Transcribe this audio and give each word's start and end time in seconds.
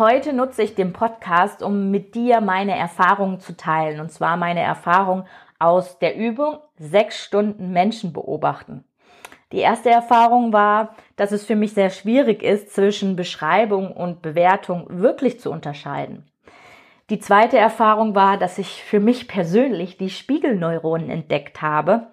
Heute 0.00 0.32
nutze 0.32 0.62
ich 0.62 0.74
den 0.74 0.94
Podcast, 0.94 1.62
um 1.62 1.90
mit 1.90 2.14
dir 2.14 2.40
meine 2.40 2.74
Erfahrungen 2.74 3.38
zu 3.38 3.54
teilen. 3.54 4.00
Und 4.00 4.10
zwar 4.10 4.38
meine 4.38 4.62
Erfahrung 4.62 5.26
aus 5.58 5.98
der 5.98 6.16
Übung 6.16 6.56
sechs 6.78 7.22
Stunden 7.22 7.70
Menschen 7.70 8.14
beobachten. 8.14 8.84
Die 9.52 9.58
erste 9.58 9.90
Erfahrung 9.90 10.54
war, 10.54 10.94
dass 11.16 11.32
es 11.32 11.44
für 11.44 11.54
mich 11.54 11.74
sehr 11.74 11.90
schwierig 11.90 12.42
ist, 12.42 12.74
zwischen 12.74 13.14
Beschreibung 13.14 13.92
und 13.92 14.22
Bewertung 14.22 14.86
wirklich 14.88 15.38
zu 15.38 15.50
unterscheiden. 15.50 16.24
Die 17.10 17.18
zweite 17.18 17.58
Erfahrung 17.58 18.14
war, 18.14 18.38
dass 18.38 18.56
ich 18.56 18.82
für 18.82 19.00
mich 19.00 19.28
persönlich 19.28 19.98
die 19.98 20.08
Spiegelneuronen 20.08 21.10
entdeckt 21.10 21.60
habe. 21.60 22.06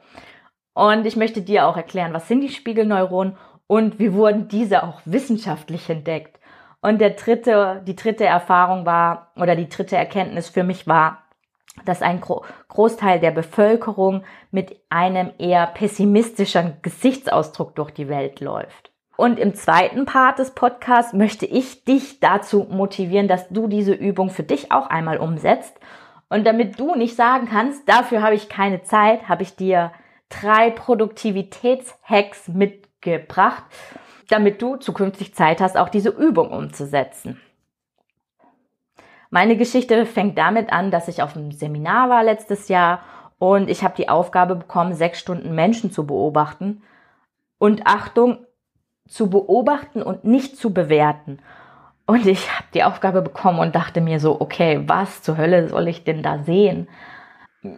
Und 0.74 1.06
ich 1.06 1.16
möchte 1.16 1.42
dir 1.42 1.66
auch 1.66 1.78
erklären, 1.78 2.12
was 2.12 2.28
sind 2.28 2.42
die 2.42 2.50
Spiegelneuronen 2.50 3.38
und 3.66 3.98
wie 3.98 4.12
wurden 4.12 4.50
diese 4.50 4.84
auch 4.84 5.00
wissenschaftlich 5.06 5.90
entdeckt. 5.90 6.37
Und 6.82 7.00
der 7.00 7.12
dritte, 7.12 7.82
die 7.88 7.96
dritte 7.96 8.26
Erfahrung 8.26 8.86
war, 8.86 9.32
oder 9.36 9.56
die 9.56 9.70
dritte 9.70 9.98
Erkenntnis 9.98 10.50
für 10.50 10.64
mich 10.64 10.88
war, 10.88 11.24
dass 11.86 12.02
ein 12.02 12.22
Großteil 12.22 13.20
der 13.20 13.32
Bevölkerung 13.32 14.24
mit 14.52 14.80
einem 14.90 15.32
eher 15.38 15.68
pessimistischen 15.68 16.78
Gesichtsausdruck 16.82 17.76
durch 17.76 17.92
die 17.92 18.10
Welt 18.10 18.40
läuft. 18.40 18.92
Und 19.16 19.40
im 19.40 19.56
zweiten 19.56 20.06
Part 20.06 20.38
des 20.40 20.52
Podcasts 20.52 21.14
möchte 21.14 21.46
ich 21.46 21.84
dich 21.84 22.20
dazu 22.20 22.68
motivieren, 22.70 23.28
dass 23.28 23.50
du 23.50 23.68
diese 23.68 23.94
Übung 23.94 24.30
für 24.30 24.44
dich 24.44 24.72
auch 24.72 24.88
einmal 24.88 25.18
umsetzt. 25.18 25.80
Und 26.30 26.46
damit 26.46 26.80
du 26.80 26.94
nicht 26.94 27.16
sagen 27.16 27.48
kannst, 27.50 27.90
dafür 27.90 28.22
habe 28.22 28.36
ich 28.36 28.48
keine 28.48 28.84
Zeit, 28.84 29.28
habe 29.28 29.44
ich 29.44 29.56
dir 29.56 29.92
drei 30.30 30.70
Produktivitätshacks 30.70 32.48
mitgebracht, 32.50 33.64
damit 34.28 34.62
du 34.62 34.76
zukünftig 34.78 35.34
Zeit 35.34 35.62
hast, 35.62 35.78
auch 35.78 35.90
diese 35.90 36.10
Übung 36.10 36.52
umzusetzen. 36.52 37.40
Meine 39.30 39.58
Geschichte 39.58 40.06
fängt 40.06 40.38
damit 40.38 40.72
an, 40.72 40.92
dass 40.92 41.08
ich 41.08 41.22
auf 41.22 41.36
einem 41.36 41.52
Seminar 41.52 42.10
war 42.10 42.24
letztes 42.24 42.70
Jahr 42.70 43.02
und 43.40 43.70
ich 43.70 43.84
habe 43.84 43.96
die 43.96 44.10
Aufgabe 44.10 44.56
bekommen, 44.56 44.94
sechs 44.94 45.20
Stunden 45.20 45.54
Menschen 45.54 45.92
zu 45.92 46.08
beobachten. 46.08 46.82
Und 47.60 47.86
Achtung, 47.86 48.46
zu 49.08 49.30
beobachten 49.30 50.02
und 50.02 50.24
nicht 50.24 50.58
zu 50.58 50.74
bewerten. 50.74 51.40
Und 52.06 52.26
ich 52.26 52.54
habe 52.54 52.68
die 52.74 52.84
Aufgabe 52.84 53.22
bekommen 53.22 53.60
und 53.60 53.76
dachte 53.76 54.02
mir 54.02 54.20
so, 54.20 54.40
okay, 54.40 54.84
was 54.86 55.22
zur 55.22 55.38
Hölle 55.38 55.68
soll 55.70 55.88
ich 55.88 56.04
denn 56.04 56.24
da 56.24 56.40
sehen? 56.40 56.88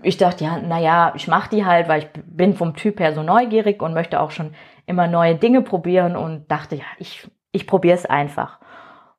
Ich 0.03 0.17
dachte, 0.17 0.43
ja, 0.43 0.59
naja, 0.59 1.13
ich 1.15 1.27
mache 1.27 1.49
die 1.49 1.65
halt, 1.65 1.87
weil 1.87 2.03
ich 2.03 2.09
bin 2.25 2.53
vom 2.53 2.75
Typ 2.75 2.99
her 2.99 3.13
so 3.13 3.23
neugierig 3.23 3.81
und 3.81 3.93
möchte 3.93 4.19
auch 4.19 4.31
schon 4.31 4.53
immer 4.89 5.07
neue 5.07 5.35
Dinge 5.35 5.61
probieren 5.61 6.15
und 6.15 6.49
dachte, 6.51 6.75
ja, 6.75 6.85
ich, 6.97 7.29
ich 7.51 7.67
probiere 7.67 7.95
es 7.95 8.05
einfach. 8.05 8.59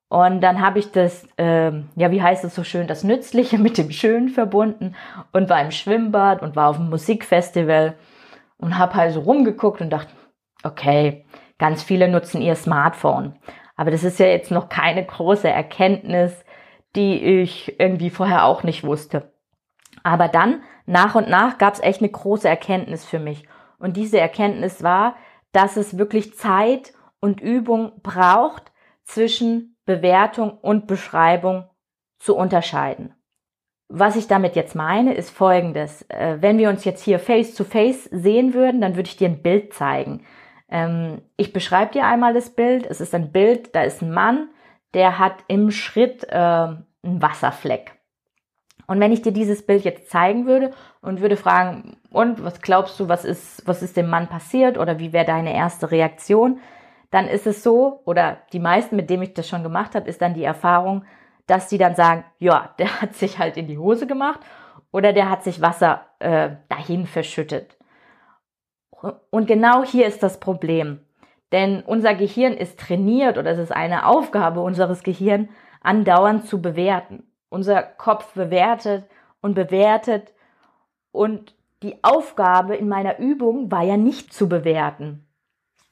Und 0.09 0.41
dann 0.41 0.61
habe 0.61 0.81
ich 0.81 0.91
das, 0.91 1.27
äh, 1.37 1.73
ja, 1.97 2.11
wie 2.11 2.23
heißt 2.23 2.45
es 2.45 2.55
so 2.55 2.65
schön, 2.65 2.87
das 2.87 3.05
Nützliche 3.05 3.59
mit 3.59 3.79
dem 3.79 3.91
Schönen 3.91 4.29
verbunden 4.29 4.97
und 5.33 5.49
war 5.49 5.63
im 5.63 5.71
Schwimmbad 5.71 6.43
und 6.43 6.57
war 6.57 6.69
auf 6.69 6.77
dem 6.77 6.91
Musikfestival 6.91 7.95
und 8.59 8.77
habe 8.77 8.95
halt 8.95 9.15
so 9.15 9.21
rumgeguckt 9.21 9.81
und 9.81 9.91
dachte, 9.91 10.11
okay, 10.65 11.25
Ganz 11.61 11.83
viele 11.83 12.09
nutzen 12.09 12.41
ihr 12.41 12.57
Smartphone. 12.57 13.35
Aber 13.77 13.91
das 13.91 14.03
ist 14.03 14.19
ja 14.19 14.27
jetzt 14.27 14.51
noch 14.51 14.71
keine 14.71 15.05
große 15.05 15.49
Erkenntnis, 15.49 16.33
die 16.97 17.23
ich 17.23 17.79
irgendwie 17.79 18.09
vorher 18.09 18.47
auch 18.47 18.63
nicht 18.63 18.83
wusste. 18.83 19.35
Aber 20.03 20.29
dann, 20.29 20.63
nach 20.87 21.15
und 21.15 21.29
nach, 21.29 21.59
gab 21.59 21.75
es 21.75 21.81
echt 21.81 22.01
eine 22.01 22.09
große 22.09 22.49
Erkenntnis 22.49 23.05
für 23.05 23.19
mich. 23.19 23.47
Und 23.79 23.99
diese 23.99 24.19
Erkenntnis 24.19 24.83
war, 24.83 25.17
dass 25.53 25.77
es 25.77 25.99
wirklich 25.99 26.37
Zeit 26.37 26.93
und 27.21 27.41
Übung 27.41 27.93
braucht, 28.03 28.71
zwischen 29.05 29.77
Bewertung 29.85 30.59
und 30.59 30.87
Beschreibung 30.87 31.69
zu 32.19 32.37
unterscheiden. 32.37 33.15
Was 33.89 34.15
ich 34.15 34.29
damit 34.29 34.55
jetzt 34.55 34.77
meine, 34.77 35.15
ist 35.15 35.31
folgendes. 35.31 36.03
Äh, 36.09 36.37
wenn 36.41 36.59
wir 36.59 36.69
uns 36.69 36.85
jetzt 36.85 37.03
hier 37.03 37.19
face 37.19 37.55
to 37.55 37.65
face 37.65 38.05
sehen 38.05 38.55
würden, 38.55 38.81
dann 38.81 38.95
würde 38.95 39.09
ich 39.09 39.17
dir 39.17 39.29
ein 39.29 39.43
Bild 39.43 39.75
zeigen. 39.75 40.25
Ähm, 40.69 41.23
ich 41.37 41.53
beschreibe 41.53 41.93
dir 41.93 42.07
einmal 42.07 42.33
das 42.33 42.51
Bild. 42.51 42.87
Es 42.87 43.01
ist 43.01 43.15
ein 43.17 43.33
Bild, 43.33 43.75
da 43.75 43.83
ist 43.83 44.01
ein 44.01 44.13
Mann, 44.13 44.49
der 44.95 45.19
hat 45.19 45.45
im 45.49 45.73
Schritt 45.73 46.25
äh, 46.29 46.37
einen 46.37 46.87
Wasserfleck. 47.03 48.00
Und 48.91 48.99
wenn 48.99 49.13
ich 49.13 49.23
dir 49.23 49.31
dieses 49.31 49.65
Bild 49.65 49.85
jetzt 49.85 50.11
zeigen 50.11 50.47
würde 50.47 50.73
und 51.01 51.21
würde 51.21 51.37
fragen, 51.37 51.97
und 52.11 52.43
was 52.43 52.61
glaubst 52.61 52.99
du, 52.99 53.09
was 53.09 53.25
ist, 53.25 53.63
was 53.65 53.85
ist 53.85 53.97
dem 53.97 54.11
Mann 54.11 54.27
passiert 54.27 54.77
oder 54.77 54.99
wie 54.99 55.13
wäre 55.13 55.25
deine 55.25 55.55
erste 55.55 55.93
Reaktion, 55.93 56.59
dann 57.13 57.29
ist 57.29 57.47
es 57.47 57.63
so, 57.63 58.03
oder 58.05 58.39
die 58.53 58.59
meisten, 58.59 58.97
mit 58.97 59.09
denen 59.09 59.23
ich 59.23 59.35
das 59.35 59.49
schon 59.49 59.63
gemacht 59.63 59.95
habe, 59.95 60.09
ist 60.09 60.21
dann 60.21 60.35
die 60.35 60.43
Erfahrung, 60.43 61.05
dass 61.47 61.69
die 61.69 61.79
dann 61.79 61.95
sagen, 61.95 62.25
ja, 62.41 62.75
der 62.81 63.01
hat 63.01 63.15
sich 63.15 63.39
halt 63.39 63.57
in 63.57 63.69
die 63.69 63.79
Hose 63.79 64.09
gemacht 64.09 64.41
oder 64.91 65.13
der 65.13 65.31
hat 65.31 65.45
sich 65.45 65.63
Wasser 65.63 66.07
äh, 66.19 66.51
dahin 66.69 67.07
verschüttet. 67.07 67.77
Und 69.31 69.47
genau 69.47 69.85
hier 69.85 70.09
ist 70.09 70.25
das 70.25 70.41
Problem. 70.41 70.99
Denn 71.53 71.83
unser 71.83 72.17
Gehirn 72.17 72.55
ist 72.55 72.81
trainiert 72.81 73.39
oder 73.39 73.53
es 73.53 73.61
ist 73.61 73.73
eine 73.73 74.07
Aufgabe 74.07 74.61
unseres 74.61 75.05
Gehirns, 75.05 75.49
andauernd 75.81 76.47
zu 76.47 76.61
bewerten. 76.61 77.30
Unser 77.51 77.83
Kopf 77.83 78.33
bewertet 78.33 79.05
und 79.43 79.55
bewertet. 79.55 80.33
Und 81.13 81.55
die 81.83 82.03
Aufgabe 82.03 82.77
in 82.77 82.89
meiner 82.89 83.19
Übung 83.19 83.71
war 83.71 83.83
ja 83.83 83.99
nicht 83.99 84.33
zu 84.33 84.49
bewerten. 84.49 85.27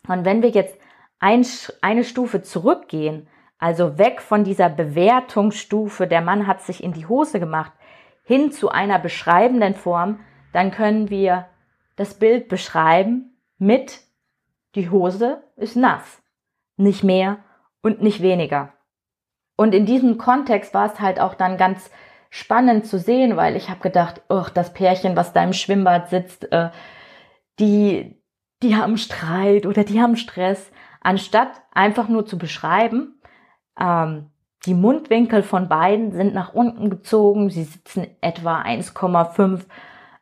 Und 0.06 0.24
wenn 0.24 0.42
wir 0.42 0.50
jetzt 0.50 0.78
ein, 1.18 1.44
eine 1.82 2.04
Stufe 2.04 2.40
zurückgehen, 2.40 3.28
also 3.58 3.98
weg 3.98 4.22
von 4.22 4.44
dieser 4.44 4.70
Bewertungsstufe, 4.70 6.06
der 6.06 6.22
Mann 6.22 6.46
hat 6.46 6.62
sich 6.62 6.82
in 6.82 6.92
die 6.92 7.06
Hose 7.06 7.40
gemacht, 7.40 7.72
hin 8.22 8.52
zu 8.52 8.70
einer 8.70 8.98
beschreibenden 8.98 9.74
Form, 9.74 10.20
dann 10.52 10.70
können 10.70 11.10
wir 11.10 11.46
das 11.96 12.14
Bild 12.14 12.48
beschreiben 12.48 13.36
mit 13.58 14.00
die 14.74 14.90
Hose 14.90 15.42
ist 15.56 15.76
nass. 15.76 16.22
Nicht 16.76 17.02
mehr 17.02 17.38
und 17.82 18.02
nicht 18.02 18.22
weniger. 18.22 18.72
Und 19.58 19.74
in 19.74 19.86
diesem 19.86 20.18
Kontext 20.18 20.72
war 20.72 20.86
es 20.86 21.00
halt 21.00 21.18
auch 21.18 21.34
dann 21.34 21.56
ganz 21.56 21.90
spannend 22.30 22.86
zu 22.86 22.96
sehen, 22.96 23.36
weil 23.36 23.56
ich 23.56 23.68
habe 23.68 23.80
gedacht, 23.80 24.22
oh, 24.28 24.44
das 24.54 24.72
Pärchen, 24.72 25.16
was 25.16 25.32
da 25.32 25.42
im 25.42 25.52
Schwimmbad 25.52 26.10
sitzt, 26.10 26.52
äh, 26.52 26.70
die, 27.58 28.22
die 28.62 28.76
haben 28.76 28.96
Streit 28.96 29.66
oder 29.66 29.82
die 29.82 30.00
haben 30.00 30.14
Stress, 30.14 30.70
anstatt 31.00 31.48
einfach 31.72 32.06
nur 32.06 32.24
zu 32.24 32.38
beschreiben, 32.38 33.20
ähm, 33.80 34.30
die 34.64 34.74
Mundwinkel 34.74 35.42
von 35.42 35.68
beiden 35.68 36.12
sind 36.12 36.34
nach 36.34 36.54
unten 36.54 36.88
gezogen, 36.88 37.50
sie 37.50 37.64
sitzen 37.64 38.06
etwa 38.20 38.62
1,5 38.62 39.62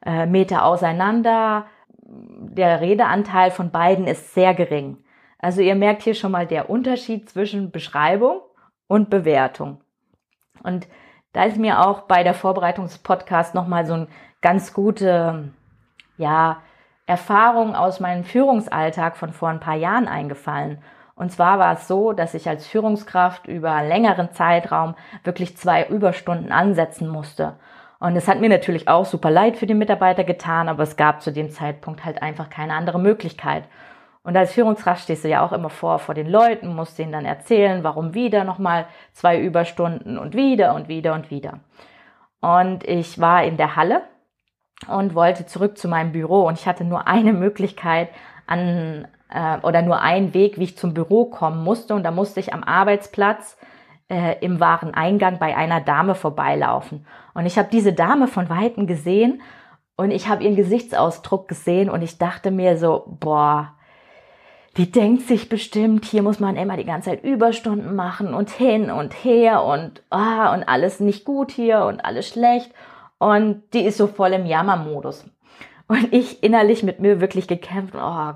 äh, 0.06 0.24
Meter 0.24 0.64
auseinander. 0.64 1.66
Der 2.00 2.80
Redeanteil 2.80 3.50
von 3.50 3.70
beiden 3.70 4.06
ist 4.06 4.32
sehr 4.32 4.54
gering. 4.54 4.96
Also 5.38 5.60
ihr 5.60 5.74
merkt 5.74 6.04
hier 6.04 6.14
schon 6.14 6.32
mal 6.32 6.46
der 6.46 6.70
Unterschied 6.70 7.28
zwischen 7.28 7.70
Beschreibung 7.70 8.40
und 8.88 9.10
Bewertung. 9.10 9.80
Und 10.62 10.86
da 11.32 11.44
ist 11.44 11.58
mir 11.58 11.86
auch 11.86 12.02
bei 12.02 12.22
der 12.22 12.34
Vorbereitung 12.34 12.86
des 12.86 12.98
Podcasts 12.98 13.54
nochmal 13.54 13.86
so 13.86 13.94
ein 13.94 14.08
ganz 14.40 14.72
gute, 14.72 15.52
ja, 16.16 16.62
Erfahrung 17.06 17.76
aus 17.76 18.00
meinem 18.00 18.24
Führungsalltag 18.24 19.16
von 19.16 19.32
vor 19.32 19.48
ein 19.48 19.60
paar 19.60 19.76
Jahren 19.76 20.08
eingefallen. 20.08 20.78
Und 21.14 21.30
zwar 21.30 21.58
war 21.58 21.74
es 21.74 21.86
so, 21.86 22.12
dass 22.12 22.34
ich 22.34 22.48
als 22.48 22.66
Führungskraft 22.66 23.46
über 23.46 23.72
einen 23.72 23.88
längeren 23.88 24.32
Zeitraum 24.32 24.96
wirklich 25.24 25.56
zwei 25.56 25.86
Überstunden 25.86 26.52
ansetzen 26.52 27.08
musste. 27.08 27.54
Und 27.98 28.16
es 28.16 28.28
hat 28.28 28.40
mir 28.40 28.50
natürlich 28.50 28.88
auch 28.88 29.06
super 29.06 29.30
leid 29.30 29.56
für 29.56 29.66
die 29.66 29.74
Mitarbeiter 29.74 30.24
getan, 30.24 30.68
aber 30.68 30.82
es 30.82 30.96
gab 30.96 31.22
zu 31.22 31.32
dem 31.32 31.50
Zeitpunkt 31.50 32.04
halt 32.04 32.22
einfach 32.22 32.50
keine 32.50 32.74
andere 32.74 32.98
Möglichkeit. 32.98 33.64
Und 34.26 34.36
als 34.36 34.52
Führungskraft 34.54 35.04
stehst 35.04 35.22
du 35.22 35.28
ja 35.28 35.46
auch 35.46 35.52
immer 35.52 35.70
vor, 35.70 36.00
vor 36.00 36.12
den 36.12 36.28
Leuten, 36.28 36.74
musst 36.74 36.98
denen 36.98 37.12
dann 37.12 37.24
erzählen, 37.24 37.84
warum 37.84 38.12
wieder 38.12 38.42
nochmal 38.42 38.86
zwei 39.12 39.40
Überstunden 39.40 40.18
und 40.18 40.34
wieder 40.34 40.74
und 40.74 40.88
wieder 40.88 41.14
und 41.14 41.30
wieder. 41.30 41.60
Und 42.40 42.82
ich 42.82 43.20
war 43.20 43.44
in 43.44 43.56
der 43.56 43.76
Halle 43.76 44.02
und 44.88 45.14
wollte 45.14 45.46
zurück 45.46 45.78
zu 45.78 45.86
meinem 45.86 46.10
Büro 46.10 46.42
und 46.42 46.58
ich 46.58 46.66
hatte 46.66 46.82
nur 46.82 47.06
eine 47.06 47.32
Möglichkeit, 47.32 48.08
an, 48.48 49.06
äh, 49.30 49.58
oder 49.62 49.82
nur 49.82 50.00
ein 50.00 50.34
Weg, 50.34 50.58
wie 50.58 50.64
ich 50.64 50.76
zum 50.76 50.92
Büro 50.92 51.26
kommen 51.26 51.62
musste. 51.62 51.94
Und 51.94 52.02
da 52.02 52.10
musste 52.10 52.40
ich 52.40 52.52
am 52.52 52.64
Arbeitsplatz 52.64 53.56
äh, 54.08 54.40
im 54.40 54.58
wahren 54.58 54.92
Eingang 54.92 55.38
bei 55.38 55.56
einer 55.56 55.80
Dame 55.80 56.16
vorbeilaufen. 56.16 57.06
Und 57.32 57.46
ich 57.46 57.58
habe 57.58 57.68
diese 57.70 57.92
Dame 57.92 58.26
von 58.26 58.48
Weitem 58.48 58.88
gesehen 58.88 59.40
und 59.96 60.10
ich 60.10 60.28
habe 60.28 60.42
ihren 60.42 60.56
Gesichtsausdruck 60.56 61.46
gesehen 61.46 61.88
und 61.88 62.02
ich 62.02 62.18
dachte 62.18 62.50
mir 62.50 62.76
so, 62.76 63.04
boah, 63.20 63.75
die 64.76 64.90
denkt 64.90 65.22
sich 65.26 65.48
bestimmt, 65.48 66.04
hier 66.04 66.22
muss 66.22 66.38
man 66.38 66.56
immer 66.56 66.76
die 66.76 66.84
ganze 66.84 67.10
Zeit 67.10 67.24
Überstunden 67.24 67.94
machen 67.94 68.34
und 68.34 68.50
hin 68.50 68.90
und 68.90 69.12
her 69.24 69.64
und 69.64 70.02
ah, 70.10 70.52
und 70.52 70.64
alles 70.64 71.00
nicht 71.00 71.24
gut 71.24 71.50
hier 71.50 71.84
und 71.84 72.04
alles 72.04 72.28
schlecht. 72.28 72.70
Und 73.18 73.62
die 73.72 73.80
ist 73.80 73.96
so 73.96 74.06
voll 74.06 74.32
im 74.34 74.44
Jammermodus. 74.44 75.24
Und 75.88 76.12
ich 76.12 76.42
innerlich 76.42 76.82
mit 76.82 77.00
mir 77.00 77.20
wirklich 77.20 77.48
gekämpft, 77.48 77.94
oh, 77.96 78.32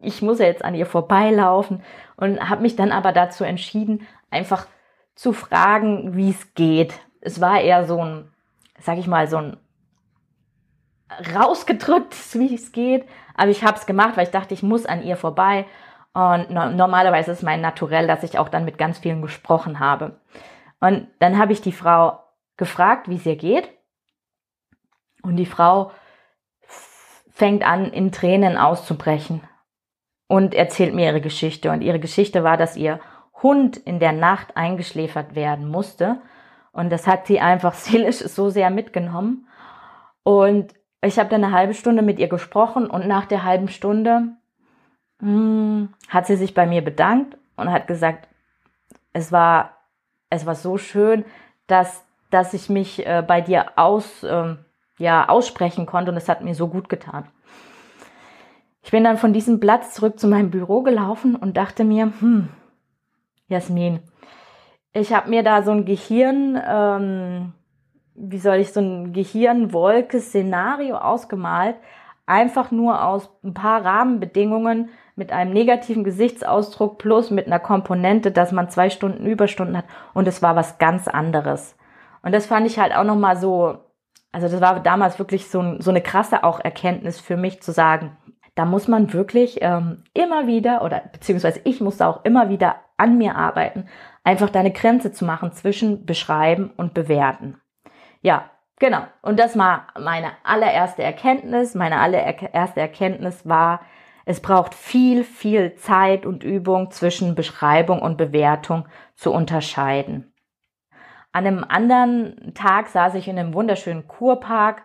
ich 0.00 0.22
muss 0.22 0.38
ja 0.38 0.46
jetzt 0.46 0.64
an 0.64 0.74
ihr 0.74 0.86
vorbeilaufen 0.86 1.82
und 2.16 2.48
habe 2.48 2.62
mich 2.62 2.76
dann 2.76 2.92
aber 2.92 3.12
dazu 3.12 3.44
entschieden, 3.44 4.06
einfach 4.30 4.66
zu 5.14 5.32
fragen, 5.32 6.16
wie 6.16 6.30
es 6.30 6.54
geht. 6.54 6.94
Es 7.20 7.40
war 7.40 7.60
eher 7.60 7.86
so 7.86 8.04
ein, 8.04 8.28
sag 8.78 8.98
ich 8.98 9.06
mal, 9.06 9.26
so 9.26 9.38
ein 9.38 9.56
rausgedrückt, 11.34 12.14
wie 12.34 12.54
es 12.54 12.72
geht. 12.72 13.06
Aber 13.34 13.50
ich 13.50 13.64
habe 13.64 13.78
es 13.78 13.86
gemacht, 13.86 14.16
weil 14.16 14.24
ich 14.24 14.30
dachte, 14.30 14.54
ich 14.54 14.62
muss 14.62 14.86
an 14.86 15.02
ihr 15.02 15.16
vorbei. 15.16 15.66
Und 16.14 16.50
no 16.50 16.70
normalerweise 16.70 17.32
ist 17.32 17.42
mein 17.42 17.60
Naturell, 17.60 18.06
dass 18.06 18.22
ich 18.22 18.38
auch 18.38 18.48
dann 18.48 18.64
mit 18.64 18.78
ganz 18.78 18.98
vielen 18.98 19.22
gesprochen 19.22 19.80
habe. 19.80 20.20
Und 20.80 21.08
dann 21.20 21.38
habe 21.38 21.52
ich 21.52 21.62
die 21.62 21.72
Frau 21.72 22.18
gefragt, 22.56 23.08
wie 23.08 23.16
es 23.16 23.26
ihr 23.26 23.36
geht. 23.36 23.68
Und 25.22 25.36
die 25.36 25.46
Frau 25.46 25.92
fängt 27.30 27.66
an, 27.66 27.92
in 27.92 28.12
Tränen 28.12 28.58
auszubrechen 28.58 29.42
und 30.26 30.54
erzählt 30.54 30.94
mir 30.94 31.06
ihre 31.06 31.20
Geschichte. 31.20 31.70
Und 31.70 31.80
ihre 31.82 32.00
Geschichte 32.00 32.44
war, 32.44 32.56
dass 32.56 32.76
ihr 32.76 33.00
Hund 33.42 33.76
in 33.76 33.98
der 33.98 34.12
Nacht 34.12 34.56
eingeschläfert 34.56 35.34
werden 35.34 35.68
musste. 35.68 36.20
Und 36.72 36.90
das 36.90 37.06
hat 37.06 37.26
sie 37.26 37.40
einfach 37.40 37.74
seelisch 37.74 38.18
so 38.18 38.50
sehr 38.50 38.70
mitgenommen. 38.70 39.48
Und 40.22 40.74
ich 41.02 41.18
habe 41.18 41.28
dann 41.28 41.44
eine 41.44 41.52
halbe 41.52 41.74
Stunde 41.74 42.02
mit 42.02 42.18
ihr 42.18 42.28
gesprochen 42.28 42.86
und 42.88 43.06
nach 43.06 43.26
der 43.26 43.44
halben 43.44 43.68
Stunde 43.68 44.28
mh, 45.20 45.28
hm, 45.28 45.94
hat 46.08 46.26
sie 46.26 46.36
sich 46.36 46.54
bei 46.54 46.66
mir 46.66 46.82
bedankt 46.82 47.36
und 47.56 47.70
hat 47.70 47.86
gesagt, 47.86 48.28
es 49.12 49.32
war, 49.32 49.78
es 50.30 50.46
war 50.46 50.54
so 50.54 50.78
schön, 50.78 51.24
dass, 51.66 52.04
dass 52.30 52.54
ich 52.54 52.68
mich 52.68 53.06
äh, 53.06 53.22
bei 53.26 53.40
dir 53.40 53.72
aus, 53.76 54.22
äh, 54.22 54.56
ja, 54.98 55.28
aussprechen 55.28 55.86
konnte 55.86 56.10
und 56.12 56.16
es 56.16 56.28
hat 56.28 56.42
mir 56.42 56.54
so 56.54 56.68
gut 56.68 56.88
getan. 56.88 57.26
Ich 58.84 58.90
bin 58.90 59.04
dann 59.04 59.18
von 59.18 59.32
diesem 59.32 59.60
Platz 59.60 59.94
zurück 59.94 60.18
zu 60.18 60.28
meinem 60.28 60.50
Büro 60.50 60.82
gelaufen 60.82 61.36
und 61.36 61.56
dachte 61.56 61.84
mir, 61.84 62.12
hm, 62.20 62.48
Jasmin, 63.48 64.00
ich 64.92 65.12
habe 65.12 65.30
mir 65.30 65.42
da 65.42 65.62
so 65.62 65.70
ein 65.70 65.84
Gehirn, 65.84 66.60
ähm, 66.66 67.52
wie 68.14 68.38
soll 68.38 68.56
ich 68.56 68.72
so 68.72 68.80
ein 68.80 69.12
Gehirnwolke-Szenario 69.12 70.96
ausgemalt, 70.96 71.76
einfach 72.26 72.70
nur 72.70 73.04
aus 73.04 73.30
ein 73.42 73.54
paar 73.54 73.84
Rahmenbedingungen 73.84 74.90
mit 75.16 75.32
einem 75.32 75.52
negativen 75.52 76.04
Gesichtsausdruck 76.04 76.98
plus 76.98 77.30
mit 77.30 77.46
einer 77.46 77.58
Komponente, 77.58 78.30
dass 78.30 78.52
man 78.52 78.70
zwei 78.70 78.90
Stunden 78.90 79.26
Überstunden 79.26 79.76
hat 79.76 79.84
und 80.14 80.26
es 80.26 80.42
war 80.42 80.56
was 80.56 80.78
ganz 80.78 81.08
anderes. 81.08 81.76
Und 82.22 82.32
das 82.32 82.46
fand 82.46 82.66
ich 82.66 82.78
halt 82.78 82.94
auch 82.94 83.04
nochmal 83.04 83.36
so, 83.36 83.78
also 84.30 84.48
das 84.48 84.60
war 84.60 84.80
damals 84.80 85.18
wirklich 85.18 85.50
so, 85.50 85.80
so 85.80 85.90
eine 85.90 86.00
krasse 86.00 86.44
auch 86.44 86.60
Erkenntnis 86.60 87.20
für 87.20 87.36
mich 87.36 87.60
zu 87.62 87.72
sagen, 87.72 88.16
da 88.54 88.64
muss 88.64 88.86
man 88.86 89.12
wirklich 89.12 89.58
ähm, 89.62 90.04
immer 90.14 90.46
wieder 90.46 90.82
oder 90.82 91.02
beziehungsweise 91.12 91.60
ich 91.64 91.80
musste 91.80 92.06
auch 92.06 92.24
immer 92.24 92.48
wieder 92.48 92.76
an 92.96 93.18
mir 93.18 93.36
arbeiten, 93.36 93.86
einfach 94.24 94.50
deine 94.50 94.72
Grenze 94.72 95.12
zu 95.12 95.24
machen 95.24 95.52
zwischen 95.52 96.04
beschreiben 96.04 96.70
und 96.76 96.94
bewerten. 96.94 97.61
Ja, 98.22 98.50
genau. 98.78 99.02
Und 99.20 99.38
das 99.38 99.58
war 99.58 99.88
meine 100.00 100.32
allererste 100.44 101.02
Erkenntnis. 101.02 101.74
Meine 101.74 102.00
allererste 102.00 102.80
Erkenntnis 102.80 103.46
war, 103.46 103.80
es 104.24 104.40
braucht 104.40 104.74
viel, 104.74 105.24
viel 105.24 105.74
Zeit 105.74 106.24
und 106.24 106.44
Übung 106.44 106.90
zwischen 106.92 107.34
Beschreibung 107.34 108.00
und 108.00 108.16
Bewertung 108.16 108.86
zu 109.14 109.32
unterscheiden. 109.32 110.32
An 111.32 111.46
einem 111.46 111.64
anderen 111.68 112.52
Tag 112.54 112.88
saß 112.88 113.14
ich 113.14 113.26
in 113.26 113.38
einem 113.38 113.54
wunderschönen 113.54 114.06
Kurpark 114.06 114.82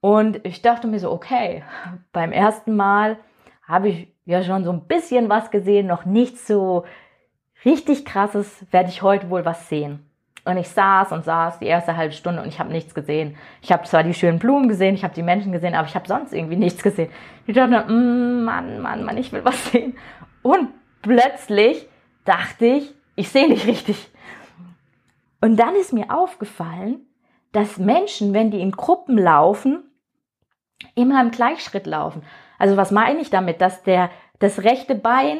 und 0.00 0.44
ich 0.44 0.62
dachte 0.62 0.88
mir 0.88 0.98
so, 0.98 1.12
okay, 1.12 1.62
beim 2.12 2.32
ersten 2.32 2.74
Mal 2.74 3.18
habe 3.62 3.88
ich 3.88 4.08
ja 4.24 4.42
schon 4.42 4.64
so 4.64 4.72
ein 4.72 4.86
bisschen 4.86 5.28
was 5.28 5.50
gesehen, 5.50 5.86
noch 5.86 6.04
nicht 6.04 6.38
so 6.38 6.84
richtig 7.64 8.04
krasses, 8.04 8.66
werde 8.72 8.88
ich 8.88 9.02
heute 9.02 9.30
wohl 9.30 9.44
was 9.44 9.68
sehen. 9.68 10.11
Und 10.44 10.56
ich 10.56 10.68
saß 10.68 11.12
und 11.12 11.24
saß 11.24 11.60
die 11.60 11.66
erste 11.66 11.96
halbe 11.96 12.12
Stunde 12.12 12.42
und 12.42 12.48
ich 12.48 12.58
habe 12.58 12.72
nichts 12.72 12.94
gesehen. 12.94 13.36
Ich 13.60 13.70
habe 13.70 13.84
zwar 13.84 14.02
die 14.02 14.14
schönen 14.14 14.40
Blumen 14.40 14.68
gesehen, 14.68 14.94
ich 14.96 15.04
habe 15.04 15.14
die 15.14 15.22
Menschen 15.22 15.52
gesehen, 15.52 15.74
aber 15.74 15.86
ich 15.86 15.94
habe 15.94 16.08
sonst 16.08 16.32
irgendwie 16.32 16.56
nichts 16.56 16.82
gesehen. 16.82 17.10
Ich 17.46 17.54
dachte, 17.54 17.92
mm, 17.92 18.42
Mann, 18.44 18.80
Mann, 18.80 19.04
Mann, 19.04 19.16
ich 19.18 19.32
will 19.32 19.44
was 19.44 19.70
sehen. 19.70 19.96
Und 20.42 20.70
plötzlich 21.00 21.86
dachte 22.24 22.66
ich, 22.66 22.94
ich 23.14 23.28
sehe 23.28 23.48
nicht 23.48 23.66
richtig. 23.66 24.10
Und 25.40 25.56
dann 25.56 25.76
ist 25.76 25.92
mir 25.92 26.10
aufgefallen, 26.10 27.06
dass 27.52 27.78
Menschen, 27.78 28.32
wenn 28.32 28.50
die 28.50 28.60
in 28.60 28.72
Gruppen 28.72 29.18
laufen, 29.18 29.84
immer 30.94 31.20
im 31.20 31.30
Gleichschritt 31.30 31.86
laufen. 31.86 32.22
Also 32.58 32.76
was 32.76 32.90
meine 32.90 33.20
ich 33.20 33.30
damit? 33.30 33.60
Dass 33.60 33.82
der, 33.82 34.10
das 34.38 34.64
rechte 34.64 34.94
Bein 34.94 35.38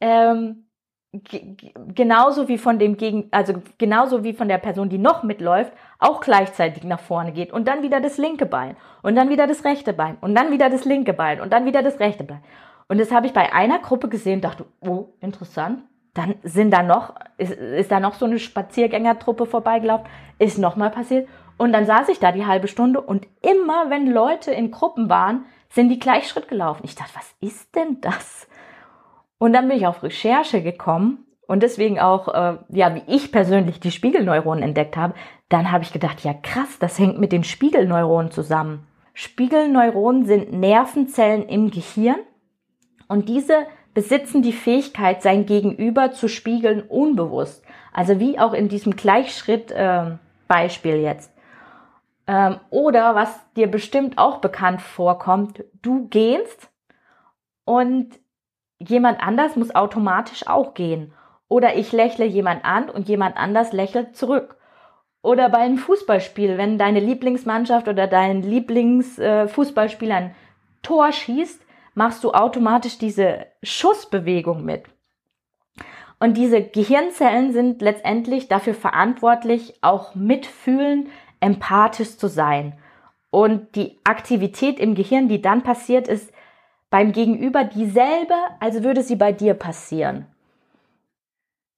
ähm, 0.00 0.69
genauso 1.12 2.46
wie 2.48 2.58
von 2.58 2.78
dem 2.78 2.96
gegen, 2.96 3.28
also 3.32 3.54
genauso 3.78 4.22
wie 4.22 4.32
von 4.32 4.48
der 4.48 4.58
Person, 4.58 4.88
die 4.88 4.98
noch 4.98 5.24
mitläuft, 5.24 5.72
auch 5.98 6.20
gleichzeitig 6.20 6.84
nach 6.84 7.00
vorne 7.00 7.32
geht 7.32 7.52
und 7.52 7.66
dann 7.66 7.82
wieder 7.82 8.00
das 8.00 8.16
linke 8.16 8.46
Bein 8.46 8.76
und 9.02 9.16
dann 9.16 9.28
wieder 9.28 9.48
das 9.48 9.64
rechte 9.64 9.92
Bein 9.92 10.18
und 10.20 10.36
dann 10.36 10.52
wieder 10.52 10.70
das 10.70 10.84
linke 10.84 11.12
Bein 11.12 11.40
und 11.40 11.52
dann 11.52 11.64
wieder 11.64 11.82
das 11.82 11.98
rechte 11.98 12.22
Bein. 12.22 12.42
Und 12.86 12.98
das 12.98 13.10
habe 13.10 13.26
ich 13.26 13.32
bei 13.32 13.52
einer 13.52 13.80
Gruppe 13.80 14.08
gesehen, 14.08 14.40
dachte, 14.40 14.66
oh, 14.80 15.08
interessant. 15.20 15.82
Dann 16.14 16.34
sind 16.42 16.72
da 16.72 16.82
noch, 16.82 17.14
ist, 17.38 17.52
ist 17.52 17.92
da 17.92 18.00
noch 18.00 18.14
so 18.14 18.26
eine 18.26 18.40
Spaziergängertruppe 18.40 19.46
vorbeigelaufen, 19.46 20.06
ist 20.40 20.58
nochmal 20.58 20.90
passiert. 20.90 21.28
Und 21.56 21.72
dann 21.72 21.86
saß 21.86 22.08
ich 22.08 22.18
da 22.18 22.32
die 22.32 22.46
halbe 22.46 22.66
Stunde 22.66 23.00
und 23.00 23.28
immer, 23.42 23.90
wenn 23.90 24.10
Leute 24.10 24.50
in 24.50 24.72
Gruppen 24.72 25.08
waren, 25.08 25.44
sind 25.68 25.88
die 25.88 26.00
gleich 26.00 26.28
Schritt 26.28 26.48
gelaufen. 26.48 26.82
Ich 26.84 26.96
dachte, 26.96 27.12
was 27.14 27.32
ist 27.40 27.74
denn 27.76 28.00
das? 28.00 28.48
Und 29.40 29.52
dann 29.54 29.68
bin 29.68 29.78
ich 29.78 29.86
auf 29.86 30.02
Recherche 30.02 30.62
gekommen 30.62 31.24
und 31.46 31.62
deswegen 31.62 31.98
auch, 31.98 32.28
äh, 32.28 32.58
ja, 32.68 32.94
wie 32.94 33.02
ich 33.06 33.32
persönlich 33.32 33.80
die 33.80 33.90
Spiegelneuronen 33.90 34.62
entdeckt 34.62 34.98
habe, 34.98 35.14
dann 35.48 35.72
habe 35.72 35.82
ich 35.82 35.94
gedacht, 35.94 36.20
ja 36.20 36.34
krass, 36.34 36.78
das 36.78 36.98
hängt 36.98 37.18
mit 37.18 37.32
den 37.32 37.42
Spiegelneuronen 37.42 38.30
zusammen. 38.30 38.86
Spiegelneuronen 39.14 40.26
sind 40.26 40.52
Nervenzellen 40.52 41.48
im 41.48 41.70
Gehirn 41.70 42.18
und 43.08 43.30
diese 43.30 43.66
besitzen 43.94 44.42
die 44.42 44.52
Fähigkeit, 44.52 45.22
sein 45.22 45.46
Gegenüber 45.46 46.12
zu 46.12 46.28
spiegeln 46.28 46.82
unbewusst. 46.82 47.64
Also 47.94 48.20
wie 48.20 48.38
auch 48.38 48.52
in 48.52 48.68
diesem 48.68 48.94
Gleichschritt-Beispiel 48.94 50.96
äh, 50.96 51.02
jetzt. 51.02 51.32
Ähm, 52.26 52.60
oder 52.68 53.14
was 53.14 53.34
dir 53.54 53.70
bestimmt 53.70 54.18
auch 54.18 54.42
bekannt 54.42 54.82
vorkommt, 54.82 55.64
du 55.80 56.08
gehst 56.08 56.70
und 57.64 58.20
jemand 58.80 59.22
anders 59.22 59.56
muss 59.56 59.74
automatisch 59.74 60.46
auch 60.46 60.74
gehen. 60.74 61.12
Oder 61.48 61.76
ich 61.76 61.92
lächle 61.92 62.24
jemand 62.24 62.64
an 62.64 62.88
und 62.88 63.08
jemand 63.08 63.36
anders 63.36 63.72
lächelt 63.72 64.16
zurück. 64.16 64.56
Oder 65.22 65.50
bei 65.50 65.58
einem 65.58 65.78
Fußballspiel, 65.78 66.56
wenn 66.56 66.78
deine 66.78 67.00
Lieblingsmannschaft 67.00 67.88
oder 67.88 68.06
dein 68.06 68.42
Lieblingsfußballspieler 68.42 70.14
ein 70.14 70.34
Tor 70.82 71.12
schießt, 71.12 71.60
machst 71.94 72.24
du 72.24 72.32
automatisch 72.32 72.96
diese 72.96 73.46
Schussbewegung 73.62 74.64
mit. 74.64 74.84
Und 76.18 76.36
diese 76.36 76.62
Gehirnzellen 76.62 77.52
sind 77.52 77.82
letztendlich 77.82 78.48
dafür 78.48 78.74
verantwortlich, 78.74 79.74
auch 79.82 80.14
mitfühlen, 80.14 81.08
empathisch 81.40 82.16
zu 82.16 82.28
sein. 82.28 82.78
Und 83.30 83.74
die 83.74 83.98
Aktivität 84.04 84.78
im 84.78 84.94
Gehirn, 84.94 85.28
die 85.28 85.40
dann 85.40 85.62
passiert, 85.62 86.08
ist 86.08 86.32
beim 86.90 87.12
Gegenüber 87.12 87.64
dieselbe, 87.64 88.34
als 88.58 88.82
würde 88.82 89.02
sie 89.02 89.16
bei 89.16 89.32
dir 89.32 89.54
passieren. 89.54 90.26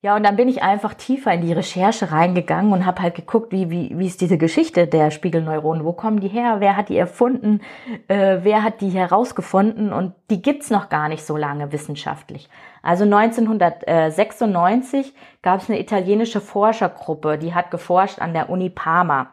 Ja, 0.04 0.16
und 0.16 0.25
dann 0.25 0.35
bin 0.35 0.49
ich 0.49 0.64
einfach 0.64 0.95
tiefer 0.95 1.33
in 1.33 1.42
die 1.42 1.52
Recherche 1.52 2.11
reingegangen 2.11 2.73
und 2.73 2.87
habe 2.87 3.02
halt 3.02 3.14
geguckt, 3.14 3.52
wie, 3.52 3.71
wie, 3.71 3.97
wie 3.97 4.09
ist 4.09 4.21
diese 4.21 4.37
Geschichte 4.37 4.88
der 4.88 5.12
Spiegelneuronen, 5.12 5.85
wo 5.85 5.92
kommen 5.92 6.19
die 6.19 6.26
her, 6.26 6.57
wer 6.59 6.76
hat 6.76 6.88
die 6.88 6.97
erfunden, 6.97 7.61
äh, 8.09 8.38
wer 8.42 8.64
hat 8.64 8.81
die 8.81 8.88
herausgefunden 8.88 9.92
und 9.92 10.12
die 10.28 10.42
gibt's 10.42 10.71
noch 10.71 10.88
gar 10.88 11.09
nicht 11.09 11.25
so 11.25 11.37
lange 11.37 11.71
wissenschaftlich. 11.71 12.49
Also 12.83 13.04
1996 13.04 15.14
gab 15.40 15.61
es 15.61 15.71
eine 15.71 15.78
italienische 15.78 16.40
Forschergruppe, 16.40 17.38
die 17.38 17.54
hat 17.54 17.71
geforscht 17.71 18.19
an 18.19 18.33
der 18.33 18.50
Uni 18.50 18.71
Parma. 18.71 19.31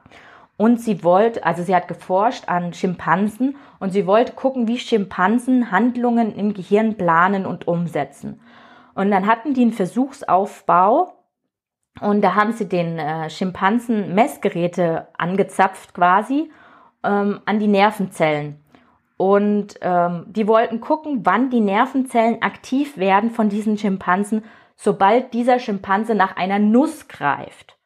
Und 0.60 0.82
sie 0.82 1.06
wollte, 1.06 1.46
also 1.46 1.64
sie 1.64 1.74
hat 1.74 1.88
geforscht 1.88 2.50
an 2.50 2.74
Schimpansen 2.74 3.56
und 3.80 3.92
sie 3.92 4.06
wollte 4.06 4.34
gucken, 4.34 4.68
wie 4.68 4.78
Schimpansen 4.78 5.72
Handlungen 5.72 6.36
im 6.36 6.54
Gehirn 6.54 6.96
planen 6.96 7.46
und 7.46 7.66
umsetzen. 7.66 8.42
Und 8.94 9.10
dann 9.10 9.26
hatten 9.26 9.54
die 9.54 9.62
einen 9.62 9.72
Versuchsaufbau 9.72 11.14
und 12.02 12.22
da 12.22 12.36
haben 12.36 12.52
sie 12.52 12.68
den 12.68 13.00
äh, 13.00 13.30
Schimpansen 13.30 14.14
Messgeräte 14.14 15.08
angezapft 15.18 15.94
quasi 15.94 16.52
ähm, 17.06 17.40
an 17.46 17.60
die 17.60 17.68
Nervenzellen. 17.68 18.62
Und 19.16 19.76
ähm, 19.80 20.26
die 20.28 20.46
wollten 20.46 20.82
gucken, 20.82 21.22
wann 21.24 21.50
die 21.50 21.62
Nervenzellen 21.62 22.42
aktiv 22.42 22.98
werden 22.98 23.32
von 23.32 23.48
diesen 23.48 23.78
Schimpansen, 23.78 24.44
sobald 24.76 25.34
dieser 25.34 25.58
Schimpanse 25.60 26.16
nach 26.16 26.36
einer 26.36 26.60
Nuss 26.60 27.08
greift. 27.08 27.79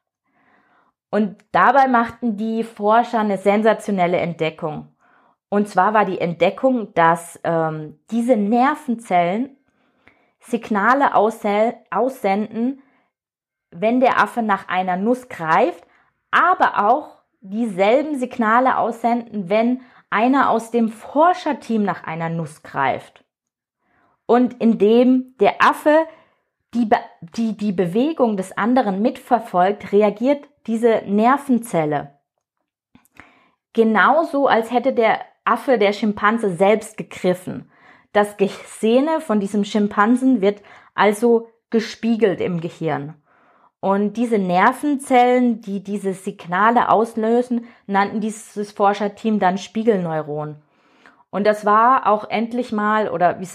Und 1.14 1.46
dabei 1.52 1.88
machten 1.88 2.38
die 2.38 2.64
Forscher 2.64 3.20
eine 3.20 3.38
sensationelle 3.38 4.18
Entdeckung. 4.18 4.88
Und 5.48 5.70
zwar 5.70 5.94
war 5.94 6.06
die 6.06 6.20
Entdeckung, 6.20 6.92
dass 6.96 7.40
ähm, 7.44 8.00
diese 8.10 8.36
Nervenzellen 8.36 9.56
Signale 10.40 11.14
aussenden, 11.14 12.82
wenn 13.70 14.00
der 14.00 14.24
Affe 14.24 14.42
nach 14.42 14.68
einer 14.70 14.98
Nuss 14.98 15.30
greift, 15.30 15.86
aber 16.32 16.90
auch 16.90 17.20
dieselben 17.42 18.18
Signale 18.18 18.80
aussenden, 18.80 19.50
wenn 19.50 19.82
einer 20.10 20.50
aus 20.50 20.72
dem 20.72 20.90
Forscherteam 20.90 21.84
nach 21.84 22.06
einer 22.06 22.30
Nuss 22.30 22.64
greift. 22.64 23.24
Und 24.26 24.60
indem 24.60 25.36
der 25.40 25.62
Affe 25.62 26.08
die, 26.74 26.90
die, 27.36 27.58
die 27.58 27.72
Bewegung 27.72 28.38
des 28.38 28.58
anderen 28.58 29.02
mitverfolgt, 29.02 29.92
reagiert 29.92 30.48
diese 30.66 31.04
Nervenzelle 31.06 32.14
genauso, 33.74 34.48
als 34.48 34.72
hätte 34.72 34.94
der 34.94 35.20
Affe 35.44 35.78
der 35.78 35.94
Schimpanse 35.94 36.56
selbst 36.56 36.96
gegriffen. 36.96 37.70
Das 38.14 38.38
Gesehene 38.38 39.20
von 39.20 39.40
diesem 39.40 39.66
Schimpansen 39.66 40.42
wird 40.42 40.62
also 40.94 41.50
gespiegelt 41.72 42.40
im 42.40 42.62
Gehirn. 42.62 43.16
Und 43.80 44.16
diese 44.16 44.38
Nervenzellen, 44.38 45.60
die 45.60 45.84
diese 45.84 46.14
Signale 46.14 46.90
auslösen, 46.90 47.66
nannten 47.86 48.22
dieses 48.22 48.72
Forscherteam 48.72 49.40
dann 49.40 49.58
Spiegelneuron. 49.58 50.56
Und 51.32 51.46
das 51.46 51.66
war 51.66 52.08
auch 52.08 52.30
endlich 52.30 52.72
mal, 52.72 53.10
oder 53.10 53.42
wie, 53.42 53.48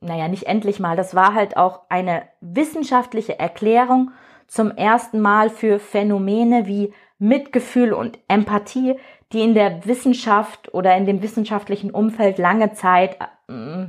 naja, 0.00 0.28
nicht 0.28 0.44
endlich 0.44 0.80
mal, 0.80 0.96
das 0.96 1.14
war 1.14 1.34
halt 1.34 1.56
auch 1.56 1.82
eine 1.88 2.22
wissenschaftliche 2.40 3.38
Erklärung 3.38 4.12
zum 4.46 4.70
ersten 4.70 5.20
Mal 5.20 5.50
für 5.50 5.78
Phänomene 5.78 6.66
wie 6.66 6.92
Mitgefühl 7.18 7.92
und 7.92 8.18
Empathie, 8.28 8.98
die 9.32 9.42
in 9.42 9.54
der 9.54 9.84
Wissenschaft 9.84 10.72
oder 10.72 10.96
in 10.96 11.04
dem 11.04 11.22
wissenschaftlichen 11.22 11.90
Umfeld 11.90 12.38
lange 12.38 12.72
Zeit, 12.72 13.18
äh, 13.48 13.86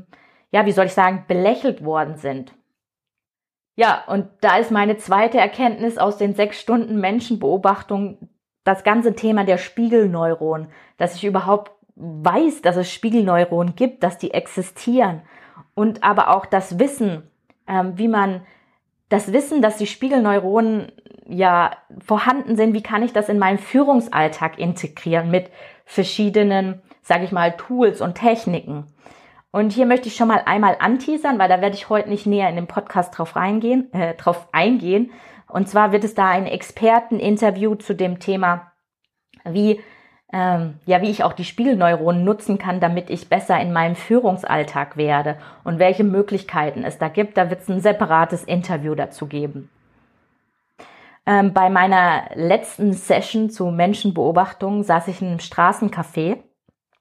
ja, 0.52 0.66
wie 0.66 0.72
soll 0.72 0.88
ich 0.88 0.94
sagen, 0.94 1.26
belächelt 1.28 1.84
worden 1.84 2.18
sind. 2.18 2.54
Ja, 3.76 4.04
und 4.08 4.28
da 4.42 4.58
ist 4.58 4.72
meine 4.72 4.98
zweite 4.98 5.38
Erkenntnis 5.38 5.98
aus 5.98 6.18
den 6.18 6.34
sechs 6.34 6.60
Stunden 6.60 7.00
Menschenbeobachtung 7.00 8.30
das 8.66 8.84
ganze 8.84 9.16
Thema 9.16 9.46
der 9.46 9.58
Spiegelneuronen, 9.58 10.68
dass 10.98 11.16
ich 11.16 11.24
überhaupt 11.24 11.72
weiß, 11.96 12.62
dass 12.62 12.76
es 12.76 12.92
Spiegelneuronen 12.92 13.76
gibt, 13.76 14.04
dass 14.04 14.18
die 14.18 14.32
existieren 14.32 15.22
und 15.76 16.04
aber 16.04 16.36
auch 16.36 16.46
das 16.46 16.80
Wissen, 16.80 17.24
ähm, 17.68 17.98
wie 17.98 18.08
man 18.08 18.42
das 19.10 19.34
Wissen, 19.34 19.62
dass 19.62 19.78
die 19.78 19.88
Spiegelneuronen 19.88 20.92
ja 21.28 21.72
vorhanden 22.00 22.56
sind, 22.56 22.74
wie 22.74 22.84
kann 22.84 23.04
ich 23.04 23.14
das 23.14 23.30
in 23.30 23.40
meinen 23.40 23.58
Führungsalltag 23.58 24.60
integrieren 24.60 25.32
mit 25.32 25.50
verschiedenen, 25.86 26.82
sage 27.02 27.24
ich 27.24 27.32
mal, 27.32 27.56
Tools 27.58 28.02
und 28.02 28.16
Techniken. 28.16 28.86
Und 29.52 29.74
hier 29.74 29.88
möchte 29.88 30.08
ich 30.08 30.16
schon 30.16 30.28
mal 30.28 30.44
einmal 30.46 30.78
anteasern, 30.80 31.40
weil 31.40 31.50
da 31.50 31.62
werde 31.62 31.76
ich 31.76 31.90
heute 31.90 32.10
nicht 32.10 32.28
näher 32.28 32.50
in 32.50 32.56
dem 32.56 32.68
Podcast 32.68 33.18
drauf 33.18 33.36
reingehen, 33.36 33.92
äh, 33.94 34.14
drauf 34.14 34.48
eingehen. 34.52 35.12
Und 35.48 35.68
zwar 35.68 35.92
wird 35.92 36.04
es 36.04 36.14
da 36.14 36.30
ein 36.30 36.46
Experteninterview 36.46 37.76
zu 37.76 37.96
dem 37.96 38.20
Thema, 38.20 38.72
wie 39.46 39.80
ähm, 40.32 40.76
ja, 40.86 41.02
wie 41.02 41.10
ich 41.10 41.24
auch 41.24 41.34
die 41.34 41.44
Spiegelneuronen 41.44 42.24
nutzen 42.24 42.58
kann, 42.60 42.80
damit 42.80 43.10
ich 43.10 43.30
besser 43.30 43.60
in 43.60 43.74
meinem 43.74 43.96
Führungsalltag 43.96 44.96
werde 44.96 45.38
und 45.64 45.80
welche 45.80 46.04
Möglichkeiten 46.04 46.84
es 46.84 46.98
da 47.00 47.08
gibt. 47.08 47.38
Da 47.38 47.50
wird 47.50 47.62
es 47.62 47.70
ein 47.70 47.82
separates 47.82 48.44
Interview 48.44 48.94
dazu 48.94 49.26
geben. 49.26 49.70
Ähm, 51.26 51.54
bei 51.54 51.70
meiner 51.70 52.24
letzten 52.36 52.94
Session 52.94 53.50
zu 53.50 53.68
Menschenbeobachtung 53.72 54.84
saß 54.84 55.08
ich 55.08 55.22
in 55.22 55.30
einem 55.30 55.40
Straßencafé 55.40 56.38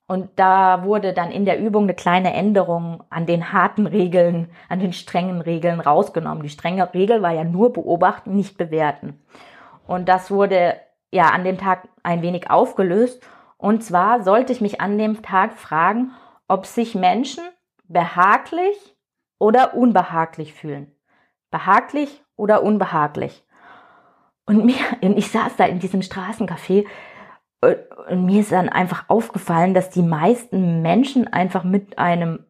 und 0.06 0.30
da 0.36 0.84
wurde 0.84 1.12
dann 1.12 1.30
in 1.30 1.44
der 1.44 1.60
Übung 1.60 1.82
eine 1.82 1.94
kleine 1.94 2.32
Änderung 2.32 3.04
an 3.10 3.26
den 3.26 3.52
harten 3.52 3.86
Regeln, 3.86 4.48
an 4.70 4.80
den 4.80 4.94
strengen 4.94 5.42
Regeln 5.42 5.80
rausgenommen. 5.80 6.42
Die 6.42 6.48
strenge 6.48 6.94
Regel 6.94 7.20
war 7.20 7.32
ja 7.32 7.44
nur 7.44 7.74
beobachten, 7.74 8.34
nicht 8.34 8.56
bewerten. 8.56 9.20
Und 9.86 10.08
das 10.08 10.30
wurde 10.30 10.76
ja 11.12 11.30
an 11.30 11.44
dem 11.44 11.58
Tag 11.58 11.88
ein 12.02 12.22
wenig 12.22 12.50
aufgelöst. 12.50 13.22
Und 13.56 13.82
zwar 13.82 14.22
sollte 14.22 14.52
ich 14.52 14.60
mich 14.60 14.80
an 14.80 14.98
dem 14.98 15.22
Tag 15.22 15.54
fragen, 15.54 16.12
ob 16.46 16.66
sich 16.66 16.94
Menschen 16.94 17.44
behaglich 17.84 18.96
oder 19.38 19.74
unbehaglich 19.74 20.54
fühlen. 20.54 20.92
Behaglich 21.50 22.22
oder 22.36 22.62
unbehaglich. 22.62 23.44
Und 24.46 24.64
mir, 24.64 24.76
und 25.02 25.18
ich 25.18 25.30
saß 25.30 25.56
da 25.56 25.64
in 25.64 25.78
diesem 25.78 26.02
Straßencafé 26.02 26.86
und 27.60 28.24
mir 28.24 28.40
ist 28.40 28.52
dann 28.52 28.68
einfach 28.68 29.08
aufgefallen, 29.08 29.74
dass 29.74 29.90
die 29.90 30.02
meisten 30.02 30.80
Menschen 30.80 31.26
einfach 31.26 31.64
mit 31.64 31.98
einem 31.98 32.46